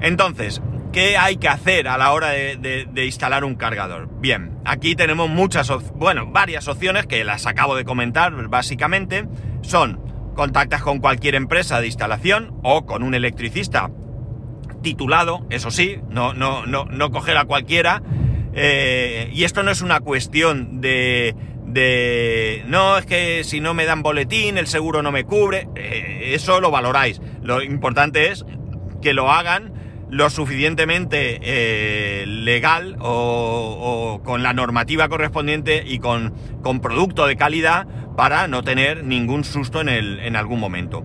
Entonces, 0.00 0.62
¿Qué 0.92 1.18
hay 1.18 1.36
que 1.36 1.48
hacer 1.48 1.86
a 1.86 1.98
la 1.98 2.12
hora 2.12 2.30
de, 2.30 3.04
instalar 3.04 3.44
un 3.44 3.56
cargador? 3.56 4.08
Bien, 4.20 4.58
aquí 4.64 4.94
tenemos 4.94 5.28
muchas, 5.28 5.70
bueno, 5.94 6.26
varias 6.26 6.66
opciones 6.66 7.06
que 7.06 7.24
las 7.24 7.46
acabo 7.46 7.76
de 7.76 7.84
comentar 7.84 8.32
básicamente. 8.48 9.28
Son 9.60 10.00
contactas 10.34 10.82
con 10.82 11.00
cualquier 11.00 11.34
empresa 11.34 11.80
de 11.80 11.86
instalación 11.86 12.58
o 12.62 12.86
con 12.86 13.02
un 13.02 13.14
electricista 13.14 13.90
titulado, 14.82 15.46
eso 15.50 15.70
sí, 15.70 15.98
no, 16.10 16.34
no, 16.34 16.66
no, 16.66 16.84
no 16.84 17.10
coger 17.10 17.36
a 17.36 17.44
cualquiera. 17.44 18.02
Eh, 18.54 19.30
y 19.32 19.44
esto 19.44 19.62
no 19.62 19.70
es 19.70 19.82
una 19.82 20.00
cuestión 20.00 20.80
de, 20.80 21.34
de, 21.66 22.64
no, 22.66 22.98
es 22.98 23.06
que 23.06 23.44
si 23.44 23.60
no 23.60 23.74
me 23.74 23.84
dan 23.84 24.02
boletín, 24.02 24.58
el 24.58 24.66
seguro 24.66 25.02
no 25.02 25.12
me 25.12 25.24
cubre, 25.24 25.68
eh, 25.76 26.32
eso 26.34 26.60
lo 26.60 26.70
valoráis. 26.70 27.20
Lo 27.42 27.62
importante 27.62 28.30
es 28.30 28.44
que 29.02 29.12
lo 29.12 29.30
hagan 29.30 29.72
lo 30.10 30.30
suficientemente 30.30 31.38
eh, 31.42 32.24
legal 32.26 32.96
o, 33.00 34.20
con 34.24 34.42
la 34.42 34.54
normativa 34.54 35.08
correspondiente 35.08 35.84
y 35.86 35.98
con, 35.98 36.32
con, 36.62 36.80
producto 36.80 37.26
de 37.26 37.36
calidad 37.36 37.86
para 38.16 38.48
no 38.48 38.62
tener 38.62 39.04
ningún 39.04 39.44
susto 39.44 39.80
en, 39.80 39.88
el, 39.90 40.18
en 40.20 40.34
algún 40.34 40.60
momento. 40.60 41.04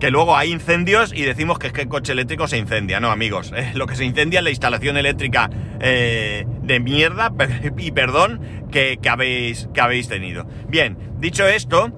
Que 0.00 0.10
luego 0.10 0.36
hay 0.36 0.52
incendios 0.52 1.12
y 1.14 1.22
decimos 1.22 1.58
que 1.58 1.68
es 1.68 1.72
que 1.72 1.82
el 1.82 1.88
coche 1.88 2.12
eléctrico 2.12 2.46
se 2.48 2.58
incendia, 2.58 3.00
no 3.00 3.10
amigos. 3.10 3.52
Eh, 3.56 3.72
lo 3.74 3.86
que 3.86 3.96
se 3.96 4.04
incendia 4.04 4.40
es 4.40 4.44
la 4.44 4.50
instalación 4.50 4.96
eléctrica 4.96 5.50
eh, 5.80 6.44
de 6.62 6.80
mierda 6.80 7.32
y 7.78 7.90
perdón 7.92 8.66
que, 8.70 8.98
que, 9.00 9.08
habéis, 9.08 9.68
que 9.72 9.80
habéis 9.80 10.08
tenido. 10.08 10.46
Bien, 10.68 10.98
dicho 11.18 11.46
esto, 11.46 11.92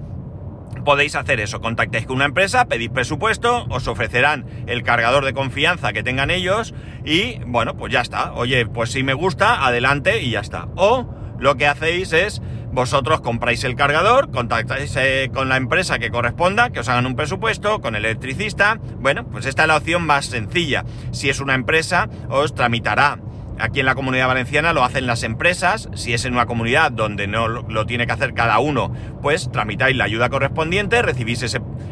podéis 0.87 1.15
hacer 1.15 1.41
eso. 1.41 1.59
Contactéis 1.59 2.05
con 2.05 2.15
una 2.15 2.25
empresa, 2.25 2.65
pedís 2.65 2.89
presupuesto, 2.89 3.65
os 3.69 3.89
ofrecerán 3.89 4.45
el 4.67 4.83
cargador 4.83 5.25
de 5.25 5.33
confianza 5.33 5.91
que 5.91 6.01
tengan 6.01 6.31
ellos 6.31 6.73
y 7.03 7.39
bueno, 7.45 7.75
pues 7.75 7.91
ya 7.91 7.99
está. 7.99 8.31
Oye, 8.33 8.65
pues 8.65 8.91
si 8.91 9.03
me 9.03 9.13
gusta, 9.13 9.65
adelante 9.65 10.21
y 10.21 10.29
ya 10.29 10.39
está. 10.39 10.69
O 10.77 11.13
lo 11.39 11.55
que 11.55 11.67
hacéis 11.67 12.13
es 12.13 12.41
vosotros 12.71 13.21
compráis 13.21 13.63
el 13.63 13.75
cargador, 13.75 14.31
contactáis 14.31 14.95
eh, 14.97 15.29
con 15.33 15.49
la 15.49 15.57
empresa 15.57 15.99
que 15.99 16.09
corresponda, 16.09 16.69
que 16.69 16.79
os 16.79 16.89
hagan 16.89 17.05
un 17.05 17.15
presupuesto, 17.15 17.81
con 17.81 17.95
el 17.95 18.05
electricista. 18.05 18.79
Bueno, 18.99 19.25
pues 19.27 19.45
esta 19.45 19.63
es 19.63 19.67
la 19.67 19.77
opción 19.77 20.05
más 20.05 20.27
sencilla. 20.27 20.83
Si 21.11 21.29
es 21.29 21.39
una 21.39 21.55
empresa, 21.55 22.09
os 22.29 22.53
tramitará 22.53 23.19
Aquí 23.59 23.79
en 23.79 23.87
la 23.87 23.95
comunidad 23.95 24.27
valenciana 24.27 24.71
lo 24.71 24.83
hacen 24.83 25.07
las 25.07 25.23
empresas, 25.23 25.89
si 25.95 26.13
es 26.13 26.25
en 26.25 26.33
una 26.33 26.45
comunidad 26.45 26.91
donde 26.91 27.25
no 27.25 27.47
lo, 27.47 27.85
tiene 27.87 28.05
que 28.05 28.13
hacer 28.13 28.35
cada 28.35 28.59
uno, 28.59 28.93
pues 29.23 29.51
tramitáis 29.51 29.95
la 29.95 30.03
ayuda 30.03 30.29
correspondiente, 30.29 31.01
recibís 31.01 31.43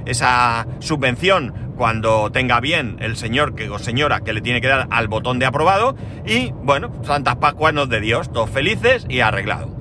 esa 0.05 0.67
subvención 0.79 1.73
cuando 1.75 2.31
tenga 2.31 2.59
bien 2.59 2.97
el 2.99 3.17
señor 3.17 3.55
que, 3.55 3.69
o 3.69 3.79
señora 3.79 4.19
que 4.19 4.33
le 4.33 4.41
tiene 4.41 4.61
que 4.61 4.67
dar 4.67 4.87
al 4.91 5.07
botón 5.07 5.39
de 5.39 5.47
aprobado 5.47 5.95
y 6.25 6.51
bueno, 6.51 6.91
Santas 7.03 7.37
Pascuas 7.37 7.73
nos 7.73 7.89
de 7.89 7.99
Dios, 7.99 8.31
todos 8.31 8.49
felices 8.49 9.05
y 9.09 9.21
arreglado. 9.21 9.75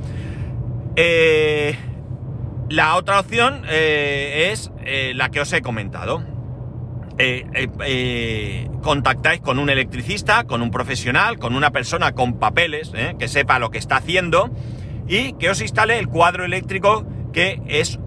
Eh, 0.97 1.77
la 2.71 2.95
otra 2.95 3.19
opción 3.19 3.63
eh, 3.69 4.51
es 4.53 4.71
eh, 4.85 5.13
la 5.15 5.31
que 5.31 5.41
os 5.41 5.53
he 5.53 5.61
comentado 5.63 6.23
contactáis 8.83 9.41
con 9.41 9.61
un 9.61 9.71
electricista, 9.71 10.45
con 10.45 10.63
un 10.63 10.73
profesional, 10.73 11.39
con 11.39 11.55
una 11.55 11.71
persona 11.71 12.11
con 12.11 12.41
papeles, 12.41 12.91
que 13.21 13.29
sepa 13.29 13.61
lo 13.61 13.71
que 13.71 13.79
está 13.79 13.99
haciendo 13.99 14.51
y 15.07 15.35
que 15.35 15.49
os 15.49 15.61
instale 15.61 16.01
el 16.01 16.09
cuadro 16.09 16.45
eléctrico 16.45 17.07
que 17.33 17.63
es 17.69 18.01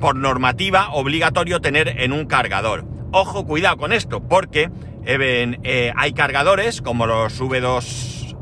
por 0.00 0.16
normativa 0.16 0.90
obligatorio 0.90 1.60
tener 1.60 2.00
en 2.00 2.12
un 2.12 2.26
cargador. 2.26 2.86
Ojo, 3.12 3.46
cuidado 3.46 3.76
con 3.76 3.92
esto, 3.92 4.20
porque 4.20 4.68
hay 5.94 6.12
cargadores 6.12 6.82
como 6.82 7.06
los 7.06 7.40
V2C, 7.40 8.34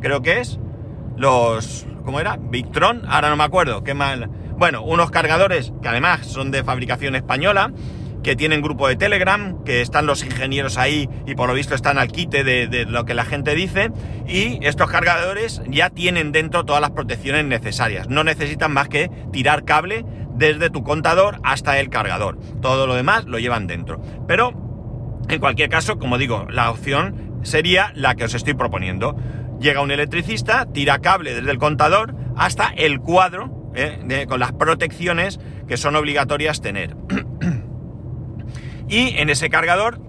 creo 0.00 0.22
que 0.22 0.38
es, 0.38 0.60
los, 1.20 1.86
¿cómo 2.04 2.18
era? 2.18 2.38
Victron, 2.40 3.02
ahora 3.06 3.30
no 3.30 3.36
me 3.36 3.44
acuerdo, 3.44 3.84
qué 3.84 3.94
mal 3.94 4.28
bueno, 4.60 4.82
unos 4.82 5.10
cargadores 5.10 5.72
que 5.80 5.88
además 5.88 6.26
son 6.26 6.50
de 6.50 6.62
fabricación 6.62 7.16
española, 7.16 7.72
que 8.22 8.36
tienen 8.36 8.60
grupo 8.60 8.88
de 8.88 8.96
Telegram, 8.96 9.64
que 9.64 9.80
están 9.80 10.04
los 10.04 10.22
ingenieros 10.22 10.76
ahí 10.76 11.08
y 11.26 11.34
por 11.34 11.48
lo 11.48 11.54
visto 11.54 11.74
están 11.74 11.96
al 11.96 12.12
quite 12.12 12.44
de, 12.44 12.84
lo 12.84 13.06
que 13.06 13.14
la 13.14 13.24
gente 13.24 13.54
dice. 13.54 13.90
Y 14.28 14.58
estos 14.60 14.90
cargadores 14.90 15.62
ya 15.66 15.88
tienen 15.88 16.30
dentro 16.30 16.66
todas 16.66 16.82
las 16.82 16.90
protecciones 16.90 17.46
necesarias. 17.46 18.10
No 18.10 18.22
necesitan 18.22 18.70
más 18.70 18.90
que 18.90 19.10
tirar 19.32 19.64
cable 19.64 20.04
desde 20.34 20.68
tu 20.68 20.84
contador 20.84 21.40
hasta 21.42 21.80
el 21.80 21.88
cargador. 21.88 22.38
Todo 22.60 22.86
lo 22.86 22.94
demás 22.94 23.24
lo 23.24 23.38
llevan 23.38 23.66
dentro. 23.66 24.02
Pero, 24.28 24.52
en 25.30 25.40
cualquier 25.40 25.70
caso, 25.70 25.98
como 25.98 26.18
digo, 26.18 26.48
la 26.50 26.70
opción 26.70 27.40
sería 27.44 27.92
la 27.94 28.14
que 28.14 28.24
os 28.24 28.34
estoy 28.34 28.52
proponiendo. 28.52 29.16
Llega 29.60 29.82
un 29.82 29.90
electricista, 29.90 30.66
tira 30.72 31.00
cable 31.00 31.34
desde 31.34 31.50
el 31.50 31.58
contador 31.58 32.14
hasta 32.36 32.68
el 32.68 33.00
cuadro 33.00 33.72
¿eh? 33.74 34.26
con 34.28 34.40
las 34.40 34.52
protecciones 34.52 35.38
que 35.68 35.76
son 35.76 35.96
obligatorias 35.96 36.60
tener. 36.60 36.96
y 38.88 39.18
en 39.18 39.28
ese 39.28 39.50
cargador 39.50 40.00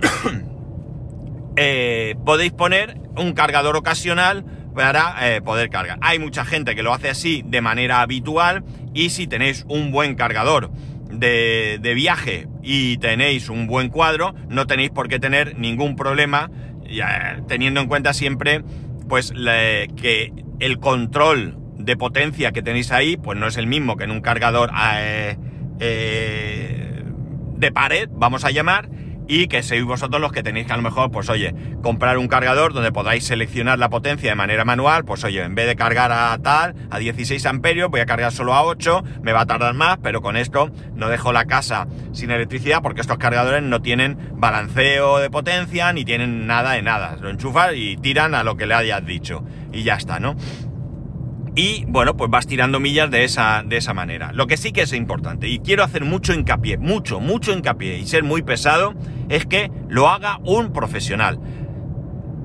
eh, 1.56 2.16
podéis 2.24 2.52
poner 2.52 2.98
un 3.16 3.32
cargador 3.32 3.76
ocasional 3.76 4.44
para 4.74 5.34
eh, 5.34 5.42
poder 5.42 5.68
cargar. 5.70 5.98
Hay 6.00 6.18
mucha 6.18 6.44
gente 6.44 6.74
que 6.74 6.82
lo 6.82 6.92
hace 6.92 7.10
así 7.10 7.42
de 7.46 7.60
manera 7.60 8.00
habitual 8.00 8.64
y 8.94 9.10
si 9.10 9.26
tenéis 9.26 9.64
un 9.68 9.92
buen 9.92 10.14
cargador 10.14 10.70
de, 11.12 11.92
viaje 11.94 12.48
y 12.62 12.96
tenéis 12.98 13.48
un 13.48 13.66
buen 13.66 13.88
cuadro, 13.88 14.34
no 14.48 14.66
tenéis 14.66 14.90
por 14.90 15.08
qué 15.08 15.18
tener 15.18 15.58
ningún 15.58 15.94
problema, 15.94 16.50
teniendo 17.46 17.80
en 17.80 17.88
cuenta 17.88 18.12
siempre 18.12 18.62
pues 19.08 19.32
que 19.32 20.32
el 20.58 20.78
control 20.78 21.56
de 21.84 21.96
potencia 21.96 22.52
que 22.52 22.62
tenéis 22.62 22.92
ahí, 22.92 23.16
pues 23.16 23.38
no 23.38 23.46
es 23.46 23.56
el 23.56 23.66
mismo 23.66 23.96
que 23.96 24.04
en 24.04 24.10
un 24.10 24.20
cargador 24.20 24.70
eh, 24.96 25.36
eh, 25.80 27.02
de 27.56 27.72
pared, 27.72 28.08
vamos 28.12 28.44
a 28.44 28.50
llamar, 28.50 28.88
y 29.28 29.46
que 29.46 29.62
sois 29.62 29.84
vosotros 29.84 30.20
los 30.20 30.32
que 30.32 30.42
tenéis 30.42 30.66
que 30.66 30.72
a 30.72 30.76
lo 30.76 30.82
mejor, 30.82 31.10
pues 31.10 31.28
oye, 31.28 31.54
comprar 31.82 32.18
un 32.18 32.28
cargador 32.28 32.72
donde 32.72 32.92
podáis 32.92 33.24
seleccionar 33.24 33.78
la 33.78 33.88
potencia 33.88 34.30
de 34.30 34.36
manera 34.36 34.64
manual, 34.64 35.04
pues 35.04 35.24
oye, 35.24 35.42
en 35.42 35.54
vez 35.54 35.66
de 35.66 35.76
cargar 35.76 36.12
a 36.12 36.36
tal, 36.38 36.74
a 36.90 36.98
16 36.98 37.44
amperios, 37.46 37.90
voy 37.90 38.00
a 38.00 38.06
cargar 38.06 38.32
solo 38.32 38.54
a 38.54 38.62
8, 38.62 39.04
me 39.22 39.32
va 39.32 39.42
a 39.42 39.46
tardar 39.46 39.74
más, 39.74 39.98
pero 40.02 40.22
con 40.22 40.36
esto 40.36 40.70
no 40.94 41.08
dejo 41.08 41.32
la 41.32 41.44
casa 41.44 41.86
sin 42.12 42.30
electricidad 42.30 42.82
porque 42.82 43.00
estos 43.00 43.18
cargadores 43.18 43.62
no 43.62 43.80
tienen 43.80 44.18
balanceo 44.34 45.18
de 45.18 45.30
potencia 45.30 45.92
ni 45.92 46.04
tienen 46.04 46.46
nada 46.46 46.72
de 46.72 46.82
nada. 46.82 47.16
Lo 47.20 47.30
enchufas 47.30 47.72
y 47.74 47.96
tiran 47.96 48.34
a 48.34 48.42
lo 48.42 48.56
que 48.56 48.66
le 48.66 48.74
hayas 48.74 49.04
dicho 49.04 49.44
y 49.72 49.82
ya 49.82 49.94
está, 49.94 50.20
¿no? 50.20 50.36
Y 51.54 51.84
bueno, 51.86 52.16
pues 52.16 52.30
vas 52.30 52.46
tirando 52.46 52.80
millas 52.80 53.10
de 53.10 53.24
esa, 53.24 53.62
de 53.66 53.76
esa 53.76 53.92
manera. 53.92 54.32
Lo 54.32 54.46
que 54.46 54.56
sí 54.56 54.72
que 54.72 54.82
es 54.82 54.92
importante, 54.92 55.48
y 55.48 55.58
quiero 55.58 55.84
hacer 55.84 56.04
mucho 56.04 56.32
hincapié, 56.32 56.78
mucho, 56.78 57.20
mucho 57.20 57.52
hincapié, 57.52 57.98
y 57.98 58.06
ser 58.06 58.24
muy 58.24 58.42
pesado, 58.42 58.94
es 59.28 59.44
que 59.46 59.70
lo 59.88 60.08
haga 60.08 60.38
un 60.44 60.72
profesional. 60.72 61.38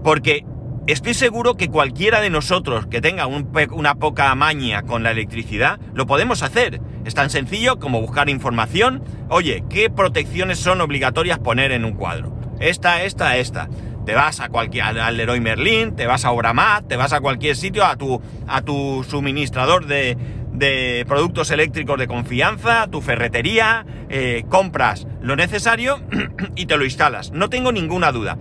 Porque 0.04 0.46
estoy 0.88 1.14
seguro 1.14 1.56
que 1.56 1.70
cualquiera 1.70 2.20
de 2.20 2.30
nosotros 2.30 2.88
que 2.88 3.02
tenga 3.02 3.28
una 3.28 3.96
poca 3.96 4.34
maña 4.36 4.84
con 4.84 5.04
la 5.04 5.12
electricidad, 5.12 5.80
lo 5.94 6.06
podemos 6.06 6.44
hacer. 6.44 6.82
Es 7.06 7.14
tan 7.14 7.30
sencillo 7.30 7.80
como 7.80 8.02
buscar 8.02 8.30
información. 8.30 9.04
Oye, 9.30 9.64
¿qué 9.70 9.90
protecciones 9.90 10.60
son 10.60 10.82
obligatorias 10.82 11.40
poner 11.40 11.72
en 11.72 11.86
un 11.86 11.94
cuadro? 11.94 12.38
Esta, 12.60 13.04
esta, 13.04 13.38
esta. 13.38 13.70
Te 14.08 14.16
vas 14.16 14.40
a 14.40 14.48
cualquier, 14.48 14.86
al 14.86 15.18
Leroy 15.18 15.42
Merlin, 15.42 15.94
te 15.94 16.08
vas 16.08 16.24
a 16.24 16.32
Obramat, 16.32 16.88
te 16.88 16.96
vas 16.96 17.12
a 17.12 17.20
cualquier 17.20 17.58
sitio, 17.58 17.84
a 17.84 17.98
tu, 17.98 18.22
a 18.48 18.62
tu 18.62 19.06
suministrador 19.06 19.86
de, 19.86 20.18
de 20.54 21.04
productos 21.06 21.52
eléctricos 21.52 22.00
de 22.00 22.08
confianza, 22.08 22.88
tu 22.88 23.02
ferretería, 23.02 23.86
eh, 24.08 24.46
compras 24.48 25.06
lo 25.22 25.36
necesario 25.36 26.00
y 26.56 26.68
te 26.68 26.78
lo 26.78 26.86
instalas. 26.86 27.32
No 27.32 27.50
tengo 27.50 27.74
ninguna 27.74 28.14
duda. 28.14 28.38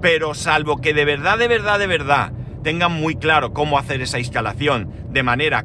Pero 0.00 0.32
salvo 0.34 0.80
que 0.80 0.94
de 0.94 1.04
verdad, 1.04 1.38
de 1.38 1.48
verdad, 1.48 1.80
de 1.80 1.88
verdad 1.88 2.32
tengan 2.62 2.92
muy 2.92 3.16
claro 3.16 3.52
cómo 3.52 3.80
hacer 3.80 4.00
esa 4.02 4.20
instalación 4.20 4.92
de 5.10 5.24
manera 5.24 5.64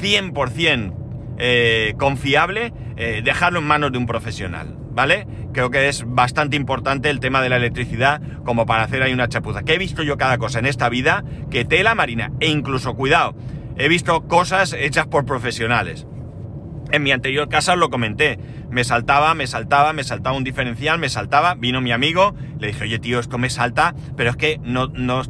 100% 0.00 0.94
eh, 1.38 1.94
confiable, 1.98 2.72
eh, 2.96 3.20
dejarlo 3.24 3.58
en 3.58 3.66
manos 3.66 3.90
de 3.90 3.98
un 3.98 4.06
profesional, 4.06 4.76
¿vale? 4.96 5.26
Creo 5.52 5.70
que 5.70 5.88
es 5.88 6.04
bastante 6.06 6.56
importante 6.56 7.10
el 7.10 7.20
tema 7.20 7.42
de 7.42 7.50
la 7.50 7.58
electricidad 7.58 8.20
como 8.44 8.64
para 8.64 8.82
hacer 8.82 9.02
ahí 9.02 9.12
una 9.12 9.28
chapuza. 9.28 9.62
Que 9.62 9.74
he 9.74 9.78
visto 9.78 10.02
yo 10.02 10.16
cada 10.16 10.38
cosa 10.38 10.58
en 10.58 10.66
esta 10.66 10.88
vida 10.88 11.22
que 11.50 11.66
tela 11.66 11.94
marina 11.94 12.32
e 12.40 12.48
incluso, 12.48 12.96
cuidado, 12.96 13.36
he 13.76 13.88
visto 13.88 14.26
cosas 14.26 14.72
hechas 14.72 15.06
por 15.06 15.26
profesionales. 15.26 16.06
En 16.92 17.02
mi 17.02 17.12
anterior 17.12 17.48
casa 17.48 17.74
os 17.74 17.78
lo 17.78 17.90
comenté. 17.90 18.38
Me 18.70 18.84
saltaba, 18.84 19.34
me 19.34 19.46
saltaba, 19.46 19.92
me 19.92 20.02
saltaba 20.02 20.36
un 20.36 20.44
diferencial, 20.44 20.98
me 20.98 21.10
saltaba. 21.10 21.54
Vino 21.54 21.82
mi 21.82 21.92
amigo, 21.92 22.34
le 22.58 22.68
dije, 22.68 22.84
oye 22.84 22.98
tío, 22.98 23.20
esto 23.20 23.36
me 23.36 23.50
salta, 23.50 23.94
pero 24.16 24.30
es 24.30 24.36
que 24.36 24.58
no, 24.62 24.86
no, 24.86 25.22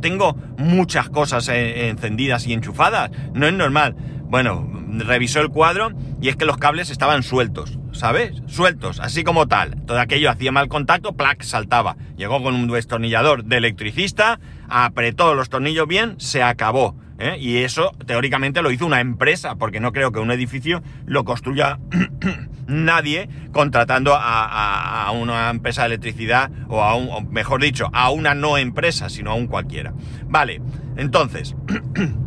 tengo 0.00 0.34
muchas 0.58 1.08
cosas 1.08 1.48
eh, 1.48 1.88
encendidas 1.88 2.48
y 2.48 2.52
enchufadas. 2.52 3.12
No 3.32 3.46
es 3.46 3.52
normal. 3.52 3.94
Bueno, 4.24 4.68
revisó 4.88 5.40
el 5.40 5.50
cuadro 5.50 5.92
y 6.20 6.30
es 6.30 6.36
que 6.36 6.46
los 6.46 6.56
cables 6.56 6.90
estaban 6.90 7.22
sueltos, 7.22 7.78
¿sabes? 7.94 8.42
Sueltos, 8.46 9.00
así 9.00 9.24
como 9.24 9.46
tal. 9.46 9.80
Todo 9.86 9.98
aquello 9.98 10.30
hacía 10.30 10.52
mal 10.52 10.68
contacto, 10.68 11.14
plac, 11.14 11.42
saltaba. 11.42 11.96
Llegó 12.16 12.42
con 12.42 12.54
un 12.54 12.68
destornillador 12.68 13.44
de 13.44 13.56
electricista, 13.56 14.40
apretó 14.68 15.34
los 15.34 15.48
tornillos 15.48 15.86
bien, 15.86 16.14
se 16.18 16.42
acabó. 16.42 16.96
¿eh? 17.18 17.36
Y 17.38 17.58
eso 17.58 17.92
teóricamente 18.06 18.62
lo 18.62 18.70
hizo 18.70 18.86
una 18.86 19.00
empresa, 19.00 19.56
porque 19.56 19.80
no 19.80 19.92
creo 19.92 20.12
que 20.12 20.20
un 20.20 20.30
edificio 20.30 20.82
lo 21.06 21.24
construya 21.24 21.78
nadie 22.66 23.28
contratando 23.52 24.14
a, 24.16 25.10
una 25.14 25.50
empresa 25.50 25.82
de 25.82 25.86
electricidad 25.88 26.50
o 26.68 26.82
a 26.82 26.96
un, 26.96 27.30
mejor 27.30 27.62
dicho, 27.62 27.88
a 27.92 28.10
una 28.10 28.34
no 28.34 28.58
empresa, 28.58 29.08
sino 29.08 29.30
a 29.30 29.34
un 29.34 29.46
cualquiera. 29.46 29.94
Vale, 30.26 30.60
entonces... 30.96 31.54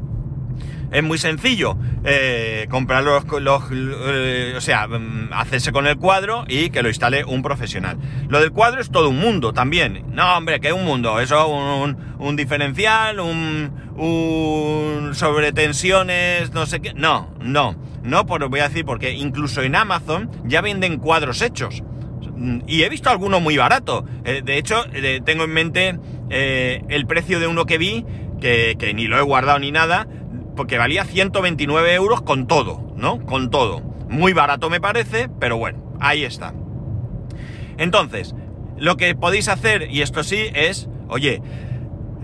es 0.92 1.04
muy 1.04 1.18
sencillo. 1.18 1.78
Eh, 2.04 2.68
comprar 2.70 3.04
los, 3.04 3.24
eh, 3.72 4.54
o 4.56 4.62
sea, 4.62 4.88
mm, 4.88 5.30
hacerse 5.34 5.72
con 5.72 5.88
el 5.88 5.98
cuadro 5.98 6.46
y 6.48 6.70
que 6.70 6.82
lo 6.82 6.90
instale 6.90 7.26
un 7.26 7.42
profesional. 7.42 7.98
Lo 8.30 8.40
del 8.40 8.52
cuadro 8.52 8.82
es 8.82 8.90
todo 8.90 9.10
un 9.10 9.20
mundo 9.20 9.54
también. 9.54 10.04
No, 10.12 10.38
hombre, 10.38 10.60
que 10.60 10.70
es 10.70 10.74
un 10.74 10.86
mundo. 10.86 11.20
Eso, 11.20 11.48
un, 11.48 11.98
un 12.20 12.36
diferencial, 12.36 13.20
un, 13.20 13.72
un 13.98 15.16
sobre 15.16 15.52
tensiones, 15.52 16.54
no 16.54 16.66
sé 16.66 16.80
qué. 16.80 16.94
No, 16.94 17.34
no, 17.42 17.76
no, 18.04 18.26
pues 18.26 18.42
voy 18.50 18.60
a 18.62 18.70
decir 18.70 18.86
porque 18.86 19.12
incluso 19.12 19.62
en 19.62 19.76
Amazon 19.76 20.32
ya 20.46 20.62
venden 20.62 20.98
cuadros 20.98 21.42
hechos. 21.42 21.84
Y 22.68 22.84
he 22.84 22.90
visto 22.90 23.10
alguno 23.10 23.40
muy 23.40 23.58
barato. 23.58 24.06
Eh, 24.24 24.42
de 24.46 24.58
hecho, 24.60 24.86
tengo 25.26 25.44
en 25.46 25.54
mente 25.54 26.00
el 26.30 27.08
precio 27.08 27.40
de 27.40 27.48
uno 27.48 27.66
que 27.66 27.78
vi, 27.80 28.06
que 28.40 28.92
ni 28.94 29.08
lo 29.08 29.18
he 29.18 29.22
guardado 29.22 29.58
ni 29.58 29.72
nada, 29.72 30.08
porque 30.58 30.78
valía 30.78 31.06
129 31.06 31.94
euros 31.94 32.22
con 32.22 32.48
todo, 32.48 32.94
¿no? 32.98 33.26
Con 33.26 33.50
todo. 33.50 33.80
Muy 34.10 34.34
barato 34.34 34.70
me 34.70 34.82
parece, 34.82 35.30
pero 35.40 35.56
bueno, 35.56 35.96
ahí 36.02 36.26
está. 36.26 36.54
Entonces, 37.78 38.36
lo 38.78 38.98
que 38.98 39.16
podéis 39.16 39.48
hacer, 39.48 39.88
y 39.90 40.02
esto 40.02 40.24
sí, 40.24 40.50
es, 40.54 40.90
oye, 41.08 41.42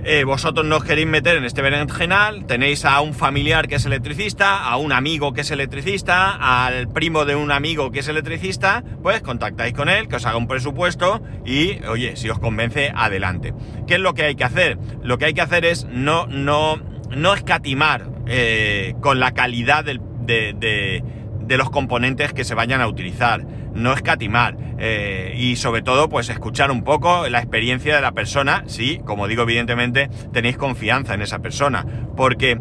eh, 0.06 0.26
vosotros 0.26 0.65
no 0.65 0.78
os 0.78 0.84
queréis 0.84 1.08
meter 1.08 1.38
en 1.38 1.46
este 1.46 1.62
berenjenal, 1.62 2.46
tenéis 2.46 2.84
a 2.84 3.00
un 3.00 3.13
familiar 3.13 3.69
que 3.69 3.76
es 3.76 3.86
electricista, 3.86 4.62
a 4.62 4.76
un 4.76 4.91
amigo 4.91 5.32
que 5.32 5.41
es 5.41 5.52
electricista, 5.52 6.65
al 6.65 6.89
primo 6.89 7.24
de 7.24 7.36
un 7.36 7.52
amigo 7.52 7.89
que 7.91 8.00
es 8.00 8.08
electricista, 8.10 8.84
pues 9.02 9.22
contactáis 9.22 9.74
con 9.74 9.88
él, 9.88 10.10
que 10.10 10.17
os 10.17 10.26
haga 10.26 10.38
un 10.38 10.48
presupuesto 10.48 11.22
y, 11.46 11.82
oye, 11.86 12.17
si 12.17 12.30
os 12.30 12.39
convence, 12.39 12.91
adelante. 12.93 13.54
¿Qué 13.88 13.93
es 13.93 14.00
lo 14.02 14.13
que 14.13 14.24
hay 14.24 14.36
que 14.36 14.43
hacer? 14.43 14.78
Lo 15.02 15.17
que 15.17 15.26
hay 15.26 15.34
que 15.34 15.41
hacer 15.41 15.63
es 15.63 15.86
no, 15.86 16.28
no, 16.28 16.82
no 17.10 17.34
escatimar 17.34 18.12
eh, 18.28 18.96
con 19.02 19.20
la 19.20 19.34
calidad 19.34 19.84
de, 19.84 21.04
los 21.48 21.70
componentes 21.70 22.34
que 22.34 22.44
se 22.44 22.56
vayan 22.56 22.82
a 22.82 22.88
utilizar, 22.88 23.46
no 23.74 23.94
escatimar 23.94 24.58
eh, 24.80 25.36
y 25.38 25.56
sobre 25.56 25.82
todo 25.82 26.10
pues 26.10 26.30
escuchar 26.30 26.72
un 26.72 26.84
poco 26.84 27.28
la 27.30 27.40
experiencia 27.40 27.96
de 27.96 28.02
la 28.02 28.12
persona, 28.14 28.64
si, 28.66 28.98
como 29.00 29.28
digo 29.28 29.44
evidentemente, 29.44 30.10
tenéis 30.32 30.58
confianza 30.58 31.14
en 31.14 31.22
esa 31.22 31.40
persona, 31.40 31.86
porque 32.16 32.58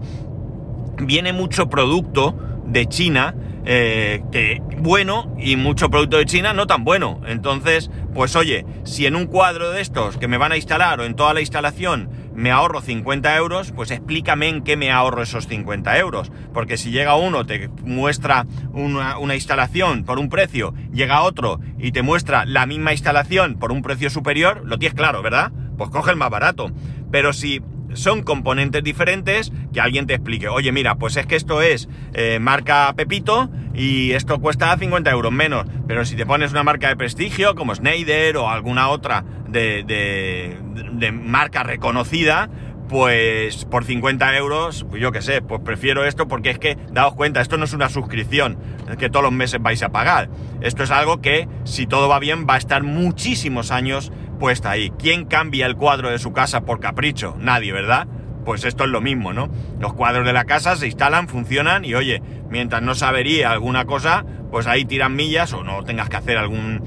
viene 0.99 1.33
mucho 1.33 1.69
producto 1.71 2.37
de 2.67 2.87
China 2.87 3.35
eh, 3.65 4.25
que 4.33 4.61
bueno 4.79 5.37
y 5.39 5.55
mucho 5.55 5.89
producto 5.89 6.17
de 6.17 6.27
China 6.27 6.53
no 6.53 6.67
tan 6.67 6.85
bueno. 6.85 7.21
Entonces, 7.27 7.91
pues 8.13 8.35
oye, 8.35 8.67
si 8.85 9.07
en 9.07 9.15
un 9.15 9.27
cuadro 9.27 9.71
de 9.71 9.81
estos 9.81 10.17
que 10.17 10.29
me 10.29 10.39
van 10.39 10.53
a 10.53 10.57
instalar 10.57 11.01
o 11.01 11.05
en 11.05 11.15
toda 11.15 11.33
la 11.35 11.41
instalación 11.41 12.11
me 12.35 12.51
ahorro 12.51 12.81
50 12.81 13.37
euros, 13.37 13.73
pues 13.73 13.91
explícame 13.91 14.49
en 14.49 14.63
qué 14.63 14.77
me 14.77 14.91
ahorro 14.91 15.23
esos 15.23 15.47
50 15.47 15.99
euros. 15.99 16.33
Porque 16.53 16.77
si 16.77 16.91
llega 16.91 17.17
uno, 17.17 17.45
te 17.45 17.69
muestra 17.85 18.47
una, 18.73 19.35
instalación 19.35 20.05
por 20.05 20.19
un 20.19 20.29
precio, 20.29 20.75
llega 20.93 21.23
otro 21.23 21.61
y 21.79 21.93
te 21.93 22.03
muestra 22.03 22.45
la 22.45 22.67
misma 22.67 22.93
instalación 22.93 23.59
por 23.59 23.73
un 23.73 23.83
precio 23.83 24.11
superior, 24.11 24.63
lo 24.65 24.79
tienes 24.79 24.95
claro, 24.95 25.23
¿verdad? 25.23 25.53
Pues 25.77 25.91
coge 25.91 26.11
el 26.11 26.17
más 26.17 26.31
barato. 26.31 26.71
Pero 27.11 27.33
si 27.33 27.61
son 27.95 28.23
componentes 28.23 28.83
diferentes, 28.83 29.53
que 29.73 29.81
alguien 29.81 30.07
te 30.07 30.15
explique, 30.15 30.49
oye, 30.49 30.73
mira, 30.73 30.97
pues 30.97 31.17
es 31.17 31.27
que 31.27 31.37
esto 31.37 31.61
es 31.63 31.89
eh, 32.15 32.39
marca 32.41 32.93
Pepito 32.97 33.51
y 33.75 34.13
esto 34.13 34.41
cuesta 34.41 34.77
50 34.77 35.11
euros 35.11 35.33
menos, 35.33 35.67
pero 35.87 36.05
si 36.05 36.17
te 36.17 36.27
pones 36.27 36.53
una 36.53 36.63
marca 36.63 36.89
de 36.89 36.97
prestigio 36.97 37.55
como 37.55 37.75
Schneider 37.75 38.37
o 38.37 38.49
alguna 38.49 38.89
otra 38.89 39.25
de, 39.53 41.13
marca 41.13 41.63
reconocida, 41.63 42.51
pues 42.89 43.65
por 43.65 43.85
50 43.85 44.37
euros, 44.37 44.87
pues 44.89 45.01
yo 45.01 45.13
qué 45.13 45.23
sé, 45.23 45.41
pues 45.41 45.61
prefiero 45.63 46.05
esto 46.05 46.29
porque 46.29 46.51
es 46.51 46.59
que, 46.59 46.77
daos 46.91 47.15
cuenta, 47.15 47.41
esto 47.41 47.57
no 47.57 47.65
es 47.65 47.73
una 47.73 47.89
suscripción 47.89 48.59
que 48.99 49.09
todos 49.09 49.23
los 49.23 49.33
meses 49.33 49.63
vais 49.63 49.83
a 49.83 49.91
pagar. 49.91 50.29
Esto 50.61 50.83
es 50.83 50.91
algo 50.91 51.21
que, 51.21 51.49
si 51.65 51.87
todo 51.87 52.09
va 52.09 52.19
bien, 52.19 52.47
va 52.49 52.55
a 52.55 52.59
estar 52.59 52.83
muchísimos 52.83 53.71
años 53.71 54.13
puesta 54.39 54.71
ahí. 54.71 54.91
¿Quién 54.99 55.25
cambia 55.25 55.67
el 55.67 55.77
cuadro 55.77 56.11
de 56.11 56.19
su 56.19 56.33
casa 56.33 56.63
por 56.63 56.81
capricho? 56.81 57.37
Nadie, 57.39 57.73
¿verdad? 57.73 58.09
Pues 58.45 58.65
esto 58.65 58.85
es 58.85 58.91
lo 58.91 59.01
mismo, 59.01 59.33
¿no? 59.33 59.49
Los 59.79 59.95
cuadros 59.95 60.27
de 60.27 60.33
la 60.33 60.45
casa 60.45 60.75
se 60.77 60.87
instalan, 60.87 61.29
funcionan 61.29 61.85
y 61.85 61.95
oye, 61.95 62.21
mientras 62.51 62.83
no 62.83 62.95
sabería 62.95 63.53
alguna 63.53 63.85
cosa, 63.85 64.25
pues 64.51 64.67
ahí 64.67 64.85
tiran 64.85 65.15
millas 65.15 65.53
o 65.53 65.63
no 65.63 65.85
tengas 65.85 66.09
que 66.09 66.17
hacer 66.17 66.39
algún 66.39 66.83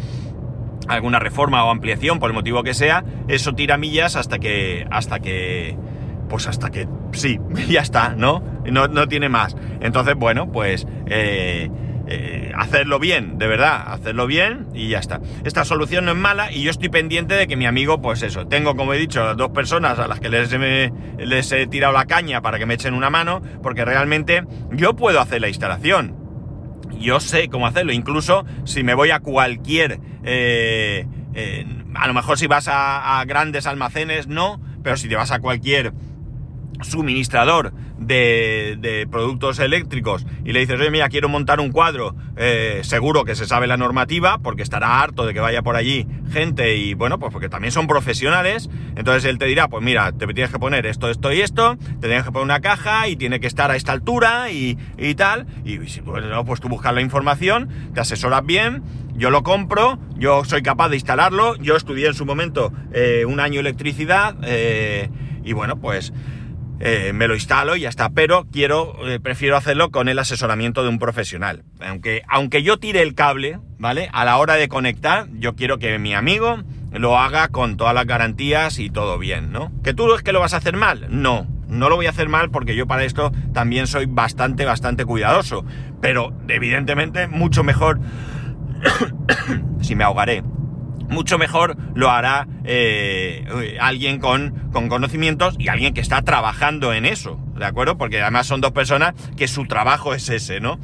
alguna 0.87 1.19
reforma 1.19 1.63
o 1.65 1.71
ampliación 1.71 2.19
por 2.19 2.29
el 2.29 2.33
motivo 2.33 2.63
que 2.63 2.73
sea, 2.73 3.03
eso 3.27 3.53
tira 3.53 3.77
millas 3.77 4.15
hasta 4.15 4.39
que 4.39 4.85
hasta 4.89 5.19
que 5.19 5.77
pues 6.29 6.47
hasta 6.47 6.71
que 6.71 6.87
sí, 7.13 7.39
ya 7.69 7.81
está, 7.81 8.15
¿no? 8.15 8.43
No, 8.65 8.87
no 8.87 9.07
tiene 9.07 9.29
más. 9.29 9.55
Entonces, 9.79 10.15
bueno, 10.15 10.51
pues 10.51 10.87
eh, 11.07 11.69
eh, 12.07 12.51
hacerlo 12.55 12.99
bien, 12.99 13.37
de 13.37 13.47
verdad, 13.47 13.83
hacerlo 13.87 14.27
bien 14.27 14.67
y 14.73 14.89
ya 14.89 14.99
está. 14.99 15.21
Esta 15.43 15.65
solución 15.65 16.05
no 16.05 16.11
es 16.11 16.17
mala 16.17 16.51
y 16.51 16.61
yo 16.63 16.71
estoy 16.71 16.89
pendiente 16.89 17.35
de 17.35 17.47
que 17.47 17.55
mi 17.55 17.65
amigo, 17.65 18.01
pues 18.01 18.21
eso, 18.21 18.47
tengo 18.47 18.75
como 18.75 18.93
he 18.93 18.97
dicho 18.97 19.35
dos 19.35 19.49
personas 19.49 19.97
a 19.99 20.07
las 20.07 20.19
que 20.19 20.29
les, 20.29 20.51
les 21.17 21.51
he 21.51 21.67
tirado 21.67 21.93
la 21.93 22.05
caña 22.05 22.41
para 22.41 22.59
que 22.59 22.65
me 22.65 22.75
echen 22.75 22.93
una 22.93 23.09
mano, 23.09 23.41
porque 23.63 23.85
realmente 23.85 24.43
yo 24.71 24.95
puedo 24.95 25.19
hacer 25.19 25.41
la 25.41 25.47
instalación. 25.47 26.24
Yo 26.99 27.19
sé 27.19 27.49
cómo 27.49 27.67
hacerlo, 27.67 27.91
incluso 27.91 28.45
si 28.63 28.83
me 28.83 28.93
voy 28.93 29.11
a 29.11 29.19
cualquier... 29.19 29.99
Eh, 30.23 31.07
a 31.95 32.07
lo 32.07 32.13
mejor 32.13 32.37
si 32.37 32.47
vas 32.47 32.67
a 32.69 33.23
grandes 33.27 33.67
almacenes, 33.67 34.27
no, 34.27 34.61
pero 34.83 34.97
si 34.97 35.09
te 35.09 35.15
vas 35.15 35.31
a 35.31 35.39
cualquier 35.39 35.93
suministrador 36.81 37.73
de, 37.97 39.07
productos 39.09 39.59
eléctricos 39.59 40.25
y 40.43 40.51
le 40.51 40.59
dices, 40.59 40.79
oye, 40.79 40.91
mira, 40.91 41.09
quiero 41.09 41.29
montar 41.29 41.59
un 41.59 41.71
cuadro, 41.71 42.15
eh, 42.35 42.81
seguro 42.83 43.23
que 43.23 43.35
se 43.35 43.45
sabe 43.45 43.67
la 43.67 43.77
normativa, 43.77 44.39
porque 44.39 44.63
estará 44.63 45.01
harto 45.01 45.25
de 45.25 45.33
que 45.33 45.39
vaya 45.39 45.61
por 45.61 45.75
allí 45.75 46.07
gente 46.31 46.75
y 46.75 46.93
bueno, 46.93 47.19
pues 47.19 47.31
porque 47.31 47.49
también 47.49 47.71
son 47.71 47.87
profesionales, 47.87 48.69
entonces 48.95 49.25
él 49.25 49.37
te 49.37 49.45
dirá, 49.45 49.67
pues 49.67 49.83
mira, 49.83 50.11
te 50.11 50.25
tienes 50.27 50.51
que 50.51 50.59
poner 50.59 50.85
esto, 50.85 51.09
esto 51.09 51.31
y 51.31 51.41
esto, 51.41 51.77
te 51.77 52.07
tienes 52.07 52.23
que 52.23 52.31
poner 52.31 52.45
una 52.45 52.61
caja 52.61 53.07
y 53.07 53.15
tiene 53.15 53.39
que 53.39 53.47
estar 53.47 53.71
a 53.71 53.75
esta 53.75 53.91
altura 53.91 54.51
y, 54.51 54.75
tal, 55.15 55.45
y, 55.63 55.87
si 55.87 56.01
bueno, 56.01 56.43
pues 56.45 56.59
tú 56.59 56.67
buscas 56.67 56.93
la 56.93 57.01
información, 57.01 57.69
te 57.93 58.01
asesoras 58.01 58.45
bien, 58.45 58.83
yo 59.15 59.29
lo 59.29 59.43
compro, 59.43 59.97
yo 60.17 60.43
soy 60.43 60.61
capaz 60.61 60.89
de 60.89 60.95
instalarlo, 60.95 61.55
yo 61.57 61.75
estudié 61.75 62.07
en 62.07 62.13
su 62.13 62.25
momento 62.25 62.73
eh, 62.91 63.23
un 63.25 63.39
año 63.39 63.59
electricidad, 63.59 64.35
eh, 64.43 65.09
y 65.43 65.53
bueno, 65.53 65.77
pues 65.77 66.11
eh, 66.79 67.11
me 67.13 67.27
lo 67.27 67.35
instalo 67.35 67.75
y 67.75 67.81
ya 67.81 67.89
está. 67.89 68.09
Pero 68.09 68.45
quiero, 68.51 69.07
eh, 69.07 69.19
prefiero 69.19 69.57
hacerlo 69.57 69.91
con 69.91 70.09
el 70.09 70.19
asesoramiento 70.19 70.83
de 70.83 70.89
un 70.89 70.99
profesional. 70.99 71.63
Aunque, 71.79 72.23
aunque 72.27 72.63
yo 72.63 72.77
tire 72.77 73.01
el 73.01 73.15
cable, 73.15 73.59
¿vale? 73.77 74.09
A 74.13 74.25
la 74.25 74.37
hora 74.37 74.55
de 74.55 74.67
conectar, 74.67 75.27
yo 75.33 75.55
quiero 75.55 75.77
que 75.77 75.97
mi 75.99 76.13
amigo 76.13 76.63
lo 76.91 77.17
haga 77.17 77.49
con 77.49 77.77
todas 77.77 77.93
las 77.93 78.05
garantías 78.05 78.79
y 78.79 78.89
todo 78.89 79.17
bien, 79.17 79.51
¿no? 79.51 79.71
¿Que 79.83 79.93
tú 79.93 80.13
es 80.13 80.23
que 80.23 80.31
lo 80.31 80.39
vas 80.39 80.53
a 80.53 80.57
hacer 80.57 80.77
mal? 80.77 81.07
No, 81.09 81.47
no 81.67 81.89
lo 81.89 81.95
voy 81.95 82.05
a 82.05 82.11
hacer 82.11 82.29
mal 82.29 82.51
porque 82.51 82.75
yo 82.75 82.87
para 82.87 83.03
esto 83.03 83.31
también 83.53 83.87
soy 83.87 84.05
bastante, 84.05 84.65
bastante 84.65 85.05
cuidadoso. 85.05 85.65
Pero 86.01 86.33
evidentemente 86.47 87.27
mucho 87.27 87.63
mejor... 87.63 87.99
si 89.81 89.95
me 89.95 90.03
ahogaré 90.03 90.43
mucho 91.09 91.37
mejor 91.37 91.77
lo 91.93 92.09
hará 92.09 92.47
eh, 92.63 93.77
alguien 93.79 94.19
con, 94.19 94.69
con, 94.71 94.89
conocimientos 94.89 95.55
y 95.57 95.67
alguien 95.67 95.93
que 95.93 96.01
está 96.01 96.21
trabajando 96.21 96.93
en 96.93 97.05
eso, 97.05 97.39
¿de 97.57 97.65
acuerdo? 97.65 97.97
Porque 97.97 98.21
además 98.21 98.47
son 98.47 98.61
dos 98.61 98.71
personas 98.71 99.13
que 99.37 99.47
su 99.47 99.65
trabajo 99.65 100.13
es 100.13 100.29
ese, 100.29 100.59
¿no? 100.59 100.79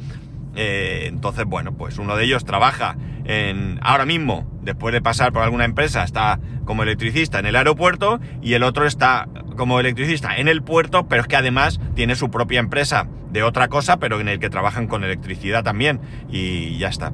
Eh, 0.54 1.06
entonces, 1.06 1.44
bueno, 1.46 1.72
pues 1.72 1.98
uno 1.98 2.16
de 2.16 2.24
ellos 2.24 2.44
trabaja 2.44 2.96
en, 3.24 3.78
ahora 3.82 4.04
mismo, 4.04 4.46
después 4.62 4.92
de 4.92 5.00
pasar 5.00 5.32
por 5.32 5.42
alguna 5.42 5.64
empresa, 5.64 6.04
está 6.04 6.40
como 6.64 6.82
electricista 6.82 7.38
en 7.38 7.46
el 7.46 7.56
aeropuerto 7.56 8.20
y 8.42 8.54
el 8.54 8.62
otro 8.62 8.86
está 8.86 9.28
como 9.56 9.80
electricista 9.80 10.36
en 10.36 10.48
el 10.48 10.62
puerto, 10.62 11.08
pero 11.08 11.22
es 11.22 11.28
que 11.28 11.36
además 11.36 11.80
tiene 11.94 12.16
su 12.16 12.30
propia 12.30 12.60
empresa 12.60 13.08
de 13.30 13.42
otra 13.42 13.68
cosa, 13.68 13.98
pero 13.98 14.20
en 14.20 14.28
el 14.28 14.38
que 14.38 14.50
trabajan 14.50 14.86
con 14.86 15.04
electricidad 15.04 15.64
también 15.64 16.00
y 16.30 16.78
ya 16.78 16.88
está. 16.88 17.12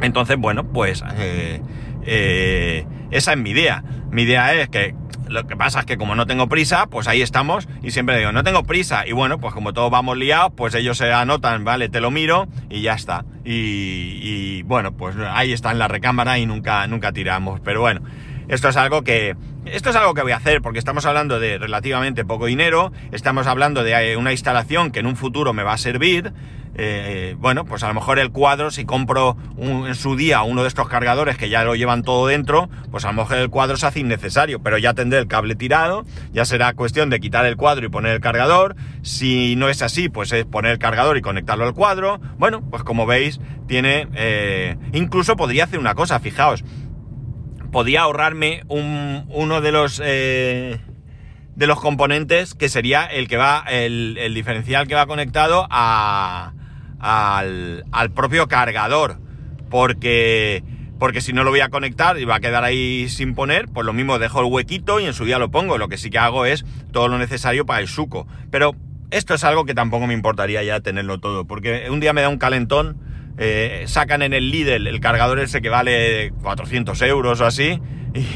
Entonces, 0.00 0.36
bueno, 0.38 0.64
pues 0.64 1.02
eh, 1.18 1.60
eh, 2.04 2.86
esa 3.10 3.32
es 3.32 3.38
mi 3.38 3.50
idea. 3.50 3.82
Mi 4.10 4.22
idea 4.22 4.54
es 4.54 4.68
que 4.68 4.94
lo 5.30 5.46
que 5.46 5.56
pasa 5.56 5.80
es 5.80 5.86
que 5.86 5.96
como 5.96 6.14
no 6.14 6.26
tengo 6.26 6.48
prisa, 6.48 6.86
pues 6.86 7.06
ahí 7.06 7.22
estamos 7.22 7.68
y 7.82 7.92
siempre 7.92 8.18
digo, 8.18 8.32
no 8.32 8.42
tengo 8.42 8.64
prisa. 8.64 9.06
Y 9.06 9.12
bueno, 9.12 9.38
pues 9.38 9.54
como 9.54 9.72
todos 9.72 9.90
vamos 9.90 10.16
liados, 10.16 10.52
pues 10.56 10.74
ellos 10.74 10.98
se 10.98 11.12
anotan, 11.12 11.64
vale, 11.64 11.88
te 11.88 12.00
lo 12.00 12.10
miro 12.10 12.48
y 12.68 12.82
ya 12.82 12.94
está. 12.94 13.24
Y, 13.44 14.62
bueno, 14.64 14.92
pues 14.92 15.16
ahí 15.16 15.52
está 15.52 15.70
en 15.70 15.78
la 15.78 15.88
recámara 15.88 16.38
y 16.38 16.46
nunca, 16.46 16.86
nunca 16.86 17.12
tiramos. 17.12 17.60
Pero 17.60 17.80
bueno, 17.80 18.02
esto 18.48 18.68
es 18.68 18.76
algo 18.76 19.02
que, 19.02 19.36
esto 19.66 19.90
es 19.90 19.96
algo 19.96 20.14
que 20.14 20.22
voy 20.22 20.32
a 20.32 20.36
hacer 20.36 20.62
porque 20.62 20.78
estamos 20.78 21.06
hablando 21.06 21.38
de 21.38 21.58
relativamente 21.58 22.24
poco 22.24 22.46
dinero, 22.46 22.92
estamos 23.12 23.46
hablando 23.46 23.84
de 23.84 24.16
una 24.16 24.32
instalación 24.32 24.90
que 24.90 25.00
en 25.00 25.06
un 25.06 25.16
futuro 25.16 25.52
me 25.52 25.62
va 25.62 25.74
a 25.74 25.78
servir. 25.78 26.32
Eh, 26.82 27.36
bueno, 27.38 27.66
pues 27.66 27.82
a 27.82 27.88
lo 27.88 27.94
mejor 27.94 28.18
el 28.18 28.30
cuadro, 28.30 28.70
si 28.70 28.86
compro 28.86 29.36
en 29.58 29.94
su 29.94 30.16
día 30.16 30.40
uno 30.42 30.62
de 30.62 30.68
estos 30.68 30.88
cargadores 30.88 31.36
que 31.36 31.50
ya 31.50 31.62
lo 31.62 31.74
llevan 31.74 32.02
todo 32.02 32.26
dentro, 32.26 32.70
pues 32.90 33.04
a 33.04 33.08
lo 33.08 33.20
mejor 33.20 33.36
el 33.36 33.50
cuadro 33.50 33.76
se 33.76 33.86
hace 33.86 34.00
innecesario, 34.00 34.62
pero 34.62 34.78
ya 34.78 34.94
tendré 34.94 35.18
el 35.18 35.26
cable 35.26 35.56
tirado, 35.56 36.06
ya 36.32 36.46
será 36.46 36.72
cuestión 36.72 37.10
de 37.10 37.20
quitar 37.20 37.44
el 37.44 37.56
cuadro 37.56 37.84
y 37.84 37.90
poner 37.90 38.14
el 38.14 38.20
cargador. 38.20 38.76
Si 39.02 39.56
no 39.56 39.68
es 39.68 39.82
así, 39.82 40.08
pues 40.08 40.32
es 40.32 40.46
poner 40.46 40.72
el 40.72 40.78
cargador 40.78 41.18
y 41.18 41.20
conectarlo 41.20 41.66
al 41.66 41.74
cuadro. 41.74 42.18
Bueno, 42.38 42.62
pues 42.70 42.82
como 42.82 43.04
veis, 43.04 43.40
tiene... 43.68 44.08
Eh, 44.14 44.78
incluso 44.94 45.36
podría 45.36 45.64
hacer 45.64 45.80
una 45.80 45.94
cosa, 45.94 46.18
fijaos, 46.18 46.64
podía 47.70 48.02
ahorrarme 48.02 48.62
un, 48.68 49.26
uno 49.28 49.60
de 49.60 49.72
los... 49.72 50.00
Eh, 50.02 50.80
de 51.56 51.66
los 51.66 51.78
componentes 51.78 52.54
que 52.54 52.70
sería 52.70 53.04
el 53.04 53.28
que 53.28 53.36
va, 53.36 53.64
el, 53.68 54.16
el 54.18 54.32
diferencial 54.32 54.88
que 54.88 54.94
va 54.94 55.04
conectado 55.04 55.66
a, 55.68 56.54
al, 57.00 57.84
al 57.92 58.10
propio 58.10 58.48
cargador. 58.48 59.18
Porque, 59.70 60.64
porque 60.98 61.20
si 61.20 61.32
no 61.32 61.44
lo 61.44 61.50
voy 61.50 61.60
a 61.60 61.68
conectar 61.68 62.18
y 62.18 62.24
va 62.24 62.36
a 62.36 62.40
quedar 62.40 62.64
ahí 62.64 63.08
sin 63.08 63.34
poner, 63.34 63.68
pues 63.68 63.86
lo 63.86 63.92
mismo 63.92 64.18
dejo 64.18 64.40
el 64.40 64.46
huequito 64.46 65.00
y 65.00 65.06
en 65.06 65.14
su 65.14 65.24
día 65.24 65.38
lo 65.38 65.50
pongo. 65.50 65.78
Lo 65.78 65.88
que 65.88 65.96
sí 65.96 66.10
que 66.10 66.18
hago 66.18 66.44
es 66.44 66.64
todo 66.92 67.08
lo 67.08 67.18
necesario 67.18 67.66
para 67.66 67.80
el 67.80 67.88
suco. 67.88 68.26
Pero 68.50 68.74
esto 69.10 69.34
es 69.34 69.44
algo 69.44 69.64
que 69.64 69.74
tampoco 69.74 70.06
me 70.06 70.14
importaría 70.14 70.62
ya 70.62 70.80
tenerlo 70.80 71.18
todo. 71.18 71.46
Porque 71.46 71.88
un 71.90 72.00
día 72.00 72.12
me 72.12 72.22
da 72.22 72.28
un 72.28 72.38
calentón. 72.38 72.98
Eh, 73.42 73.84
sacan 73.86 74.20
en 74.20 74.34
el 74.34 74.50
Lidl 74.50 74.86
el 74.86 75.00
cargador 75.00 75.40
ese 75.40 75.62
que 75.62 75.70
vale 75.70 76.30
400 76.42 77.00
euros 77.00 77.40
o 77.40 77.46
así 77.46 77.80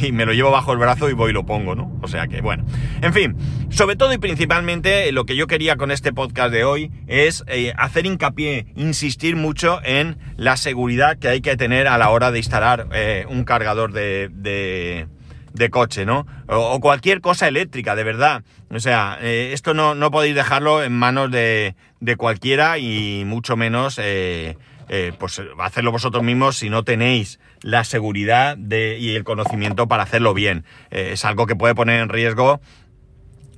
y 0.01 0.13
me 0.13 0.25
lo 0.25 0.33
llevo 0.33 0.51
bajo 0.51 0.73
el 0.73 0.79
brazo 0.79 1.11
y 1.11 1.13
voy 1.13 1.31
y 1.31 1.35
lo 1.35 1.45
pongo, 1.45 1.75
¿no? 1.75 1.93
O 2.01 2.09
sea 2.09 2.27
que, 2.27 2.41
bueno. 2.41 2.65
En 3.03 3.13
fin, 3.13 3.37
sobre 3.69 3.97
todo 3.97 4.15
y 4.15 4.19
principalmente 4.19 5.13
lo 5.13 5.27
que 5.27 5.37
yo 5.37 5.47
quería 5.47 5.77
con 5.77 5.91
este 5.91 6.15
podcast 6.15 6.51
de 6.53 6.65
hoy 6.65 6.91
es 7.07 7.45
eh, 7.49 7.75
hacer 7.77 8.07
hincapié, 8.07 8.67
insistir 8.77 9.37
mucho 9.37 9.79
en 9.85 10.17
la 10.39 10.57
seguridad 10.57 11.19
que 11.19 11.29
hay 11.29 11.43
que 11.43 11.59
tener 11.59 11.87
a 11.87 11.99
la 11.99 12.09
hora 12.09 12.31
de 12.31 12.39
instalar 12.39 12.89
eh, 12.95 13.27
un 13.29 13.45
cargador 13.45 13.93
de, 13.93 14.31
de, 14.33 15.71
coche, 15.71 16.07
¿no? 16.07 16.27
O, 16.47 16.81
cualquier 16.81 17.21
cosa 17.21 17.47
eléctrica, 17.47 17.95
de 17.95 18.05
verdad. 18.05 18.43
O 18.71 18.81
sea, 18.81 19.19
esto 19.21 19.75
no, 19.75 19.95
no 19.95 20.11
podéis 20.11 20.35
dejarlo 20.35 20.83
en 20.83 20.93
manos 20.93 21.31
de, 21.31 21.75
de 22.01 22.17
cualquiera 22.17 22.79
y 22.79 23.25
mucho 23.27 23.55
menos... 23.55 24.01
pues 25.19 25.41
hacerlo 25.59 25.93
vosotros 25.93 26.23
mismos 26.23 26.57
si 26.57 26.71
no 26.71 26.85
tenéis 26.85 27.41
la 27.63 27.85
seguridad 27.85 28.57
de, 28.57 28.99
y 28.99 29.15
el 29.15 29.25
conocimiento 29.25 29.89
para 29.89 30.03
hacerlo 30.03 30.35
bien. 30.35 30.65
Eh, 30.91 31.11
es 31.13 31.25
algo 31.25 31.47
que 31.47 31.57
puede 31.57 31.75
poner 31.75 32.01
en 32.01 32.09
riesgo 32.09 32.61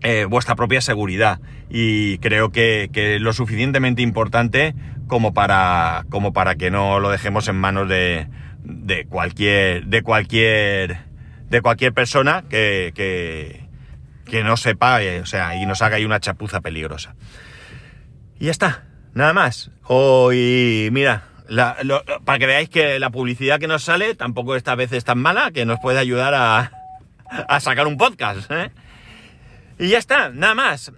eh, 0.03 0.27
vuestra 0.27 0.55
propia 0.55 0.81
seguridad. 0.81 1.41
Y 1.69 2.19
creo 2.19 2.53
que, 2.53 2.91
es 2.93 3.21
lo 3.21 3.33
suficientemente 3.33 4.03
importante 4.03 4.75
como 5.09 5.35
para, 5.35 6.05
como 6.11 6.33
para 6.33 6.55
que 6.55 6.71
no 6.71 7.01
lo 7.01 7.11
dejemos 7.11 7.49
en 7.49 7.57
manos 7.57 7.89
de, 7.89 8.29
de 8.62 9.07
cualquier 9.07 9.87
de 9.87 10.03
cualquier 10.03 10.99
de 11.49 11.61
cualquier 11.61 11.93
persona 11.93 12.45
que, 12.49 12.93
que, 12.95 13.69
que 14.25 14.43
no 14.43 14.57
sepa 14.57 14.99
o 15.23 15.27
sea 15.27 15.55
y 15.55 15.67
nos 15.67 15.83
haga 15.83 15.97
ahí 15.97 16.05
una 16.05 16.21
chapuza 16.21 16.61
peligrosa. 16.61 17.15
Y 18.39 18.47
ya 18.47 18.51
está 18.51 18.85
Nada 19.16 19.33
más. 19.33 19.70
Hoy, 19.85 20.90
mira, 20.92 21.22
para 22.26 22.38
que 22.38 22.44
veáis 22.44 22.68
que 22.68 23.00
la 23.00 23.09
publicidad 23.09 23.59
que 23.59 23.66
nos 23.66 23.83
sale 23.83 24.14
tampoco 24.14 24.55
esta 24.57 24.74
vez 24.74 24.92
es 24.92 25.05
tan 25.05 25.16
mala, 25.16 25.52
que 25.52 25.64
nos 25.64 25.81
puede 25.81 25.98
ayudar 25.98 26.35
a, 26.35 26.70
a 27.48 27.61
sacar 27.61 27.87
un 27.87 27.96
podcast. 27.96 28.50
¿eh? 28.50 28.70
Y 29.79 29.88
ya 29.88 29.96
está, 29.96 30.29
nada 30.29 30.55
más. 30.55 30.92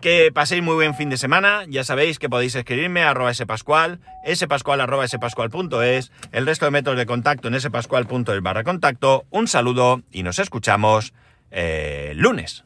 Que 0.00 0.32
paséis 0.32 0.64
muy 0.64 0.74
buen 0.74 0.96
fin 0.96 1.10
de 1.10 1.16
semana. 1.16 1.62
Ya 1.68 1.84
sabéis 1.84 2.18
que 2.18 2.28
podéis 2.28 2.56
escribirme 2.56 3.04
a 3.04 3.10
arroba 3.10 3.32
spascual, 3.32 4.00
spascual 4.34 4.80
arroba 4.80 5.06
spascual.es, 5.06 6.10
el 6.32 6.44
resto 6.44 6.64
de 6.64 6.72
métodos 6.72 6.98
de 6.98 7.06
contacto 7.06 7.46
en 7.46 7.60
spascual.es 7.60 8.42
barra 8.42 8.64
contacto. 8.64 9.26
Un 9.30 9.46
saludo 9.46 10.02
y 10.10 10.24
nos 10.24 10.40
escuchamos 10.40 11.14
eh, 11.52 12.14
lunes. 12.16 12.64